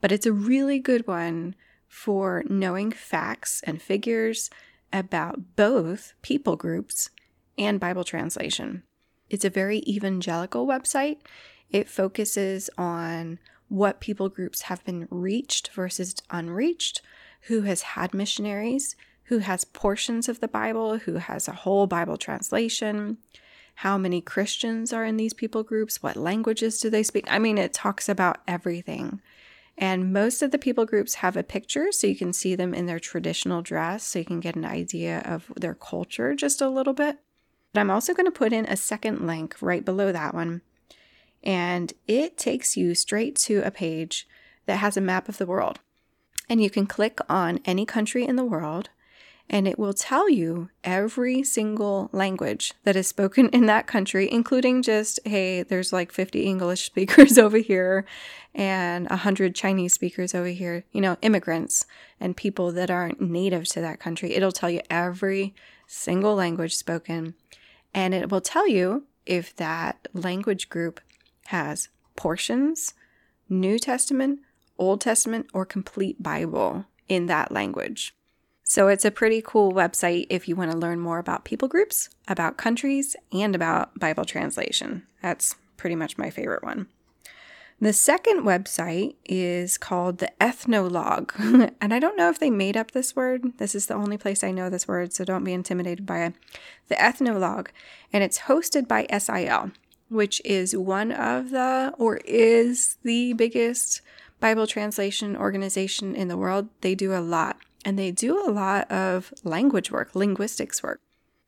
but 0.00 0.12
it's 0.12 0.26
a 0.26 0.32
really 0.32 0.78
good 0.78 1.06
one 1.06 1.54
for 1.88 2.44
knowing 2.48 2.90
facts 2.90 3.62
and 3.64 3.80
figures 3.80 4.50
about 4.92 5.56
both 5.56 6.12
people 6.20 6.56
groups 6.56 7.10
and 7.56 7.80
Bible 7.80 8.04
translation. 8.04 8.82
It's 9.30 9.44
a 9.44 9.50
very 9.50 9.78
evangelical 9.88 10.66
website. 10.66 11.18
It 11.70 11.88
focuses 11.88 12.68
on 12.76 13.38
what 13.68 14.00
people 14.00 14.28
groups 14.28 14.62
have 14.62 14.84
been 14.84 15.08
reached 15.10 15.68
versus 15.72 16.14
unreached, 16.30 17.00
who 17.42 17.62
has 17.62 17.82
had 17.82 18.14
missionaries, 18.14 18.94
who 19.24 19.38
has 19.38 19.64
portions 19.64 20.28
of 20.28 20.40
the 20.40 20.48
Bible, 20.48 20.98
who 20.98 21.14
has 21.14 21.48
a 21.48 21.52
whole 21.52 21.86
Bible 21.86 22.16
translation, 22.16 23.18
how 23.80 23.98
many 23.98 24.22
Christians 24.22 24.90
are 24.92 25.04
in 25.04 25.18
these 25.18 25.34
people 25.34 25.62
groups, 25.62 26.02
what 26.02 26.16
languages 26.16 26.80
do 26.80 26.88
they 26.88 27.02
speak. 27.02 27.30
I 27.30 27.38
mean, 27.38 27.58
it 27.58 27.74
talks 27.74 28.08
about 28.08 28.38
everything. 28.48 29.20
And 29.76 30.14
most 30.14 30.40
of 30.40 30.50
the 30.50 30.58
people 30.58 30.86
groups 30.86 31.16
have 31.16 31.36
a 31.36 31.42
picture 31.42 31.92
so 31.92 32.06
you 32.06 32.16
can 32.16 32.32
see 32.32 32.54
them 32.54 32.72
in 32.72 32.86
their 32.86 32.98
traditional 32.98 33.60
dress 33.60 34.02
so 34.02 34.18
you 34.18 34.24
can 34.24 34.40
get 34.40 34.56
an 34.56 34.64
idea 34.64 35.20
of 35.26 35.52
their 35.56 35.74
culture 35.74 36.34
just 36.34 36.62
a 36.62 36.70
little 36.70 36.94
bit. 36.94 37.18
But 37.74 37.80
I'm 37.80 37.90
also 37.90 38.14
going 38.14 38.24
to 38.24 38.30
put 38.30 38.54
in 38.54 38.64
a 38.64 38.78
second 38.78 39.26
link 39.26 39.56
right 39.60 39.84
below 39.84 40.10
that 40.10 40.32
one. 40.32 40.62
And 41.44 41.92
it 42.08 42.38
takes 42.38 42.78
you 42.78 42.94
straight 42.94 43.36
to 43.36 43.60
a 43.60 43.70
page 43.70 44.26
that 44.64 44.78
has 44.78 44.96
a 44.96 45.02
map 45.02 45.28
of 45.28 45.36
the 45.36 45.44
world. 45.44 45.80
And 46.48 46.62
you 46.62 46.70
can 46.70 46.86
click 46.86 47.18
on 47.28 47.60
any 47.66 47.84
country 47.84 48.24
in 48.24 48.36
the 48.36 48.44
world 48.44 48.88
and 49.48 49.68
it 49.68 49.78
will 49.78 49.92
tell 49.92 50.28
you 50.28 50.70
every 50.82 51.42
single 51.42 52.10
language 52.12 52.74
that 52.82 52.96
is 52.96 53.06
spoken 53.06 53.48
in 53.50 53.66
that 53.66 53.86
country, 53.86 54.30
including 54.30 54.82
just, 54.82 55.20
hey, 55.24 55.62
there's 55.62 55.92
like 55.92 56.10
50 56.10 56.42
English 56.42 56.84
speakers 56.86 57.38
over 57.38 57.58
here 57.58 58.04
and 58.54 59.08
100 59.08 59.54
Chinese 59.54 59.94
speakers 59.94 60.34
over 60.34 60.48
here, 60.48 60.84
you 60.90 61.00
know, 61.00 61.16
immigrants 61.22 61.86
and 62.18 62.36
people 62.36 62.72
that 62.72 62.90
aren't 62.90 63.20
native 63.20 63.68
to 63.68 63.80
that 63.80 64.00
country. 64.00 64.34
It'll 64.34 64.52
tell 64.52 64.70
you 64.70 64.80
every 64.90 65.54
single 65.86 66.34
language 66.34 66.74
spoken, 66.74 67.34
and 67.94 68.14
it 68.14 68.30
will 68.30 68.40
tell 68.40 68.66
you 68.66 69.04
if 69.26 69.54
that 69.56 70.08
language 70.12 70.68
group 70.68 71.00
has 71.46 71.88
portions, 72.16 72.94
New 73.48 73.78
Testament, 73.78 74.40
Old 74.76 75.00
Testament, 75.00 75.46
or 75.54 75.64
complete 75.64 76.20
Bible 76.20 76.86
in 77.08 77.26
that 77.26 77.52
language. 77.52 78.15
So 78.68 78.88
it's 78.88 79.04
a 79.04 79.12
pretty 79.12 79.40
cool 79.46 79.70
website 79.70 80.26
if 80.28 80.48
you 80.48 80.56
want 80.56 80.72
to 80.72 80.76
learn 80.76 80.98
more 80.98 81.20
about 81.20 81.44
people 81.44 81.68
groups, 81.68 82.10
about 82.26 82.56
countries, 82.56 83.14
and 83.32 83.54
about 83.54 83.96
Bible 83.96 84.24
translation. 84.24 85.06
That's 85.22 85.54
pretty 85.76 85.94
much 85.94 86.18
my 86.18 86.30
favorite 86.30 86.64
one. 86.64 86.88
The 87.80 87.92
second 87.92 88.42
website 88.42 89.14
is 89.24 89.78
called 89.78 90.18
the 90.18 90.32
Ethnologue. 90.42 91.32
and 91.80 91.94
I 91.94 92.00
don't 92.00 92.16
know 92.16 92.28
if 92.28 92.40
they 92.40 92.50
made 92.50 92.76
up 92.76 92.90
this 92.90 93.14
word. 93.14 93.56
This 93.58 93.76
is 93.76 93.86
the 93.86 93.94
only 93.94 94.18
place 94.18 94.42
I 94.42 94.50
know 94.50 94.68
this 94.68 94.88
word, 94.88 95.12
so 95.12 95.24
don't 95.24 95.44
be 95.44 95.52
intimidated 95.52 96.04
by 96.04 96.24
it. 96.24 96.34
The 96.88 97.00
Ethnologue. 97.00 97.70
And 98.12 98.24
it's 98.24 98.40
hosted 98.40 98.88
by 98.88 99.06
SIL, 99.16 99.70
which 100.08 100.42
is 100.44 100.76
one 100.76 101.12
of 101.12 101.50
the, 101.50 101.94
or 101.98 102.16
is 102.24 102.96
the 103.04 103.32
biggest 103.34 104.00
Bible 104.40 104.66
translation 104.66 105.36
organization 105.36 106.16
in 106.16 106.26
the 106.26 106.36
world. 106.36 106.68
They 106.80 106.96
do 106.96 107.14
a 107.14 107.20
lot 107.20 107.58
and 107.86 107.96
they 107.96 108.10
do 108.10 108.44
a 108.44 108.50
lot 108.50 108.90
of 108.90 109.32
language 109.44 109.92
work, 109.92 110.16
linguistics 110.16 110.82
work. 110.82 111.00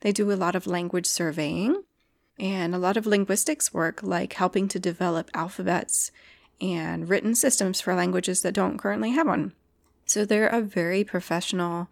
They 0.02 0.12
do 0.12 0.30
a 0.30 0.38
lot 0.38 0.54
of 0.54 0.68
language 0.68 1.06
surveying 1.06 1.82
and 2.38 2.76
a 2.76 2.78
lot 2.78 2.96
of 2.96 3.06
linguistics 3.06 3.74
work, 3.74 4.04
like 4.04 4.34
helping 4.34 4.68
to 4.68 4.78
develop 4.78 5.32
alphabets 5.34 6.12
and 6.60 7.08
written 7.08 7.34
systems 7.34 7.80
for 7.80 7.92
languages 7.92 8.42
that 8.42 8.54
don't 8.54 8.78
currently 8.78 9.10
have 9.10 9.26
one. 9.26 9.52
So 10.06 10.24
they're 10.24 10.46
a 10.46 10.60
very 10.60 11.02
professional, 11.02 11.88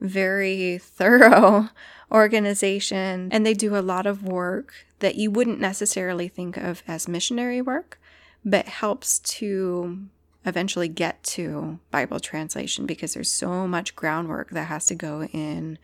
very 0.00 0.78
thorough 0.82 1.68
organization, 2.10 3.28
and 3.30 3.46
they 3.46 3.54
do 3.54 3.76
a 3.76 3.86
lot 3.86 4.04
of 4.04 4.24
work 4.24 4.74
that 4.98 5.14
you 5.14 5.30
wouldn't 5.30 5.60
necessarily 5.60 6.26
think 6.26 6.56
of 6.56 6.82
as 6.88 7.06
missionary 7.06 7.62
work, 7.62 8.00
but 8.44 8.66
helps 8.66 9.20
to 9.20 10.08
eventually 10.46 10.88
get 10.88 11.22
to 11.24 11.78
Bible 11.90 12.20
translation 12.20 12.86
because 12.86 13.14
there's 13.14 13.32
so 13.32 13.66
much 13.66 13.96
groundwork 13.96 14.50
that 14.50 14.68
has 14.68 14.86
to 14.86 14.94
go 14.94 15.24
in 15.24 15.78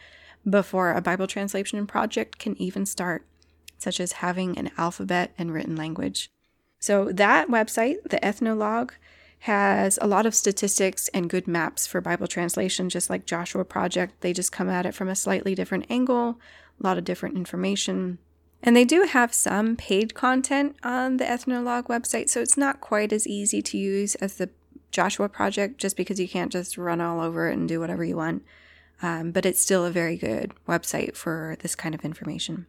before 0.48 0.92
a 0.92 1.02
Bible 1.02 1.26
translation 1.26 1.86
project 1.86 2.38
can 2.38 2.60
even 2.60 2.86
start, 2.86 3.26
such 3.78 4.00
as 4.00 4.12
having 4.12 4.56
an 4.56 4.70
alphabet 4.78 5.32
and 5.36 5.52
written 5.52 5.76
language. 5.76 6.30
So, 6.78 7.12
that 7.12 7.48
website, 7.48 8.02
the 8.08 8.24
Ethnologue, 8.24 8.94
has 9.40 9.98
a 10.00 10.06
lot 10.06 10.26
of 10.26 10.34
statistics 10.34 11.08
and 11.08 11.28
good 11.28 11.48
maps 11.48 11.86
for 11.86 12.00
Bible 12.00 12.28
translation, 12.28 12.88
just 12.88 13.10
like 13.10 13.26
Joshua 13.26 13.64
Project. 13.64 14.20
They 14.20 14.32
just 14.32 14.52
come 14.52 14.68
at 14.68 14.86
it 14.86 14.94
from 14.94 15.08
a 15.08 15.16
slightly 15.16 15.54
different 15.54 15.86
angle, 15.90 16.38
a 16.80 16.82
lot 16.82 16.98
of 16.98 17.04
different 17.04 17.36
information. 17.36 18.18
And 18.62 18.76
they 18.76 18.84
do 18.84 19.02
have 19.02 19.34
some 19.34 19.76
paid 19.76 20.14
content 20.14 20.76
on 20.84 21.16
the 21.16 21.28
Ethnologue 21.28 21.88
website, 21.88 22.28
so 22.28 22.40
it's 22.40 22.56
not 22.56 22.80
quite 22.80 23.12
as 23.12 23.26
easy 23.26 23.60
to 23.62 23.76
use 23.76 24.14
as 24.16 24.34
the 24.34 24.50
Joshua 24.92 25.28
Project, 25.28 25.78
just 25.78 25.96
because 25.96 26.20
you 26.20 26.28
can't 26.28 26.52
just 26.52 26.78
run 26.78 27.00
all 27.00 27.20
over 27.20 27.48
it 27.48 27.54
and 27.54 27.68
do 27.68 27.80
whatever 27.80 28.04
you 28.04 28.16
want. 28.16 28.44
Um, 29.00 29.32
but 29.32 29.44
it's 29.44 29.60
still 29.60 29.84
a 29.84 29.90
very 29.90 30.16
good 30.16 30.52
website 30.68 31.16
for 31.16 31.56
this 31.60 31.74
kind 31.74 31.94
of 31.94 32.04
information. 32.04 32.66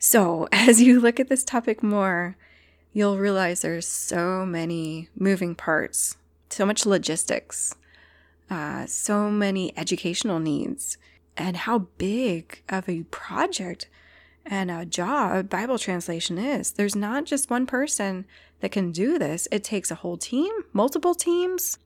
So, 0.00 0.48
as 0.52 0.82
you 0.82 0.98
look 1.00 1.20
at 1.20 1.28
this 1.28 1.44
topic 1.44 1.82
more, 1.82 2.36
you'll 2.92 3.18
realize 3.18 3.60
there's 3.60 3.86
so 3.86 4.44
many 4.44 5.08
moving 5.14 5.54
parts, 5.54 6.16
so 6.50 6.66
much 6.66 6.84
logistics, 6.84 7.76
uh, 8.50 8.86
so 8.86 9.30
many 9.30 9.76
educational 9.76 10.40
needs, 10.40 10.98
and 11.36 11.58
how 11.58 11.80
big 11.98 12.62
of 12.68 12.88
a 12.88 13.04
project 13.04 13.88
and 14.48 14.70
a 14.70 14.86
job 14.86 15.48
Bible 15.48 15.78
translation 15.78 16.38
is. 16.38 16.72
There's 16.72 16.96
not 16.96 17.26
just 17.26 17.50
one 17.50 17.66
person 17.66 18.24
that 18.60 18.72
can 18.72 18.90
do 18.90 19.18
this, 19.18 19.46
it 19.52 19.62
takes 19.62 19.90
a 19.90 19.96
whole 19.96 20.16
team, 20.16 20.50
multiple 20.72 21.14
teams. 21.14 21.78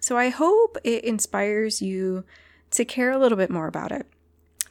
So 0.00 0.16
I 0.16 0.30
hope 0.30 0.78
it 0.82 1.04
inspires 1.04 1.82
you 1.82 2.24
to 2.72 2.84
care 2.84 3.10
a 3.12 3.18
little 3.18 3.36
bit 3.36 3.50
more 3.50 3.66
about 3.66 3.92
it, 3.92 4.06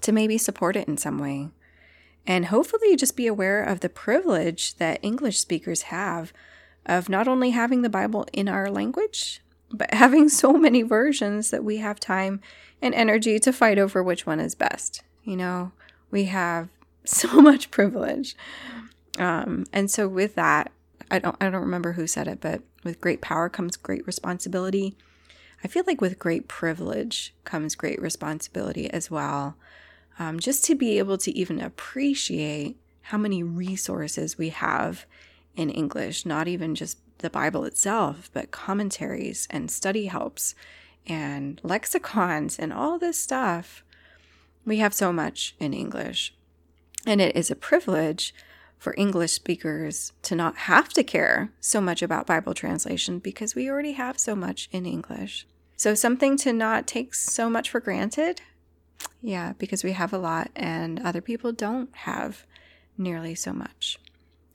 to 0.02 0.12
maybe 0.12 0.38
support 0.38 0.76
it 0.76 0.88
in 0.88 0.98
some 0.98 1.20
way. 1.20 1.50
And 2.26 2.48
hopefully, 2.48 2.96
just 2.96 3.16
be 3.16 3.28
aware 3.28 3.64
of 3.64 3.80
the 3.80 3.90
privilege 3.90 4.76
that 4.76 5.00
English 5.02 5.40
speakers 5.40 5.84
have 5.84 6.34
of 6.86 7.10
not 7.10 7.28
only 7.28 7.52
having 7.52 7.84
the 7.84 7.90
Bible 7.90 8.28
in 8.34 8.50
our 8.50 8.70
language, 8.70 9.42
but 9.72 9.94
having 9.94 10.30
so 10.30 10.54
many 10.54 10.82
versions 10.82 11.52
that 11.52 11.64
we 11.64 11.78
have 11.78 12.00
time 12.00 12.42
and 12.82 12.94
energy 12.96 13.40
to 13.40 13.54
fight 13.54 13.78
over 13.78 14.02
which 14.02 14.26
one 14.26 14.40
is 14.40 14.56
best. 14.56 15.04
You 15.24 15.38
know, 15.38 15.72
we 16.12 16.26
have 16.26 16.70
so 17.18 17.28
much 17.42 17.72
privilege. 17.72 18.36
Um, 19.18 19.66
and 19.74 19.90
so 19.90 20.08
with 20.08 20.36
that, 20.36 20.72
I 21.12 21.20
don't 21.20 21.36
I 21.42 21.50
don't 21.50 21.62
remember 21.62 21.94
who 21.94 22.08
said 22.08 22.28
it, 22.28 22.40
but 22.40 22.62
with 22.84 23.02
great 23.02 23.22
power 23.22 23.50
comes 23.50 23.76
great 23.78 24.06
responsibility. 24.06 24.96
I 25.64 25.68
feel 25.68 25.84
like 25.86 26.00
with 26.00 26.20
great 26.20 26.48
privilege 26.48 27.34
comes 27.44 27.76
great 27.76 28.02
responsibility 28.02 28.90
as 28.92 29.12
well 29.12 29.58
um, 30.20 30.40
just 30.40 30.66
to 30.66 30.76
be 30.76 31.00
able 31.00 31.18
to 31.18 31.32
even 31.32 31.62
appreciate 31.62 32.78
how 33.04 33.18
many 33.18 33.42
resources 33.42 34.38
we 34.38 34.50
have 34.50 35.06
in 35.56 35.70
English, 35.70 36.26
not 36.26 36.48
even 36.48 36.76
just 36.76 37.00
the 37.20 37.30
Bible 37.30 37.64
itself, 37.64 38.30
but 38.34 38.52
commentaries 38.52 39.48
and 39.50 39.72
study 39.72 40.06
helps 40.08 40.54
and 41.08 41.60
lexicons 41.64 42.60
and 42.60 42.72
all 42.72 43.00
this 43.00 43.18
stuff. 43.18 43.84
We 44.66 44.78
have 44.78 44.94
so 44.94 45.12
much 45.12 45.56
in 45.60 45.74
English. 45.74 46.36
And 47.06 47.22
it 47.22 47.36
is 47.36 47.50
a 47.50 47.56
privilege 47.56 48.34
for 48.78 48.94
English 48.98 49.34
speakers 49.34 50.14
to 50.22 50.36
not 50.36 50.56
have 50.56 50.90
to 50.90 51.04
care 51.04 51.52
so 51.60 51.82
much 51.82 52.02
about 52.02 52.28
Bible 52.28 52.54
translation 52.54 53.20
because 53.20 53.56
we 53.56 53.70
already 53.70 53.94
have 53.94 54.20
so 54.20 54.36
much 54.36 54.70
in 54.72 54.86
English. 54.86 55.46
So, 55.76 55.96
something 55.96 56.38
to 56.38 56.52
not 56.52 56.88
take 56.88 57.14
so 57.14 57.50
much 57.50 57.70
for 57.70 57.80
granted 57.80 58.42
yeah, 59.22 59.54
because 59.58 59.84
we 59.84 59.92
have 59.94 60.14
a 60.14 60.18
lot 60.18 60.50
and 60.56 61.00
other 61.02 61.22
people 61.22 61.52
don't 61.52 61.94
have 61.96 62.46
nearly 62.98 63.36
so 63.36 63.54
much. 63.54 64.00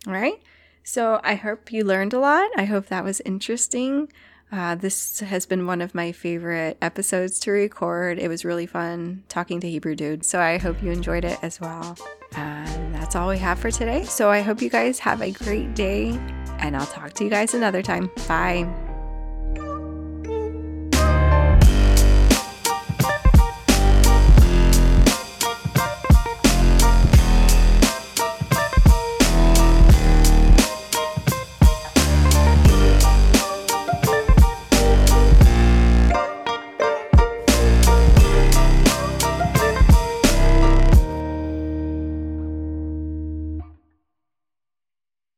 All 0.06 0.12
right. 0.12 0.42
So 0.82 1.20
I 1.22 1.34
hope 1.34 1.72
you 1.72 1.84
learned 1.84 2.12
a 2.12 2.18
lot. 2.18 2.50
I 2.56 2.64
hope 2.64 2.86
that 2.86 3.04
was 3.04 3.20
interesting. 3.22 4.12
Uh, 4.54 4.76
this 4.76 5.18
has 5.18 5.46
been 5.46 5.66
one 5.66 5.80
of 5.80 5.96
my 5.96 6.12
favorite 6.12 6.78
episodes 6.80 7.40
to 7.40 7.50
record. 7.50 8.20
It 8.20 8.28
was 8.28 8.44
really 8.44 8.66
fun 8.66 9.24
talking 9.28 9.58
to 9.58 9.68
Hebrew 9.68 9.96
Dude. 9.96 10.24
So 10.24 10.40
I 10.40 10.58
hope 10.58 10.80
you 10.80 10.92
enjoyed 10.92 11.24
it 11.24 11.40
as 11.42 11.60
well. 11.60 11.98
And 12.36 12.94
that's 12.94 13.16
all 13.16 13.28
we 13.28 13.38
have 13.38 13.58
for 13.58 13.72
today. 13.72 14.04
So 14.04 14.30
I 14.30 14.42
hope 14.42 14.62
you 14.62 14.70
guys 14.70 15.00
have 15.00 15.22
a 15.22 15.32
great 15.32 15.74
day, 15.74 16.10
and 16.58 16.76
I'll 16.76 16.86
talk 16.86 17.14
to 17.14 17.24
you 17.24 17.30
guys 17.30 17.54
another 17.54 17.82
time. 17.82 18.08
Bye. 18.28 18.93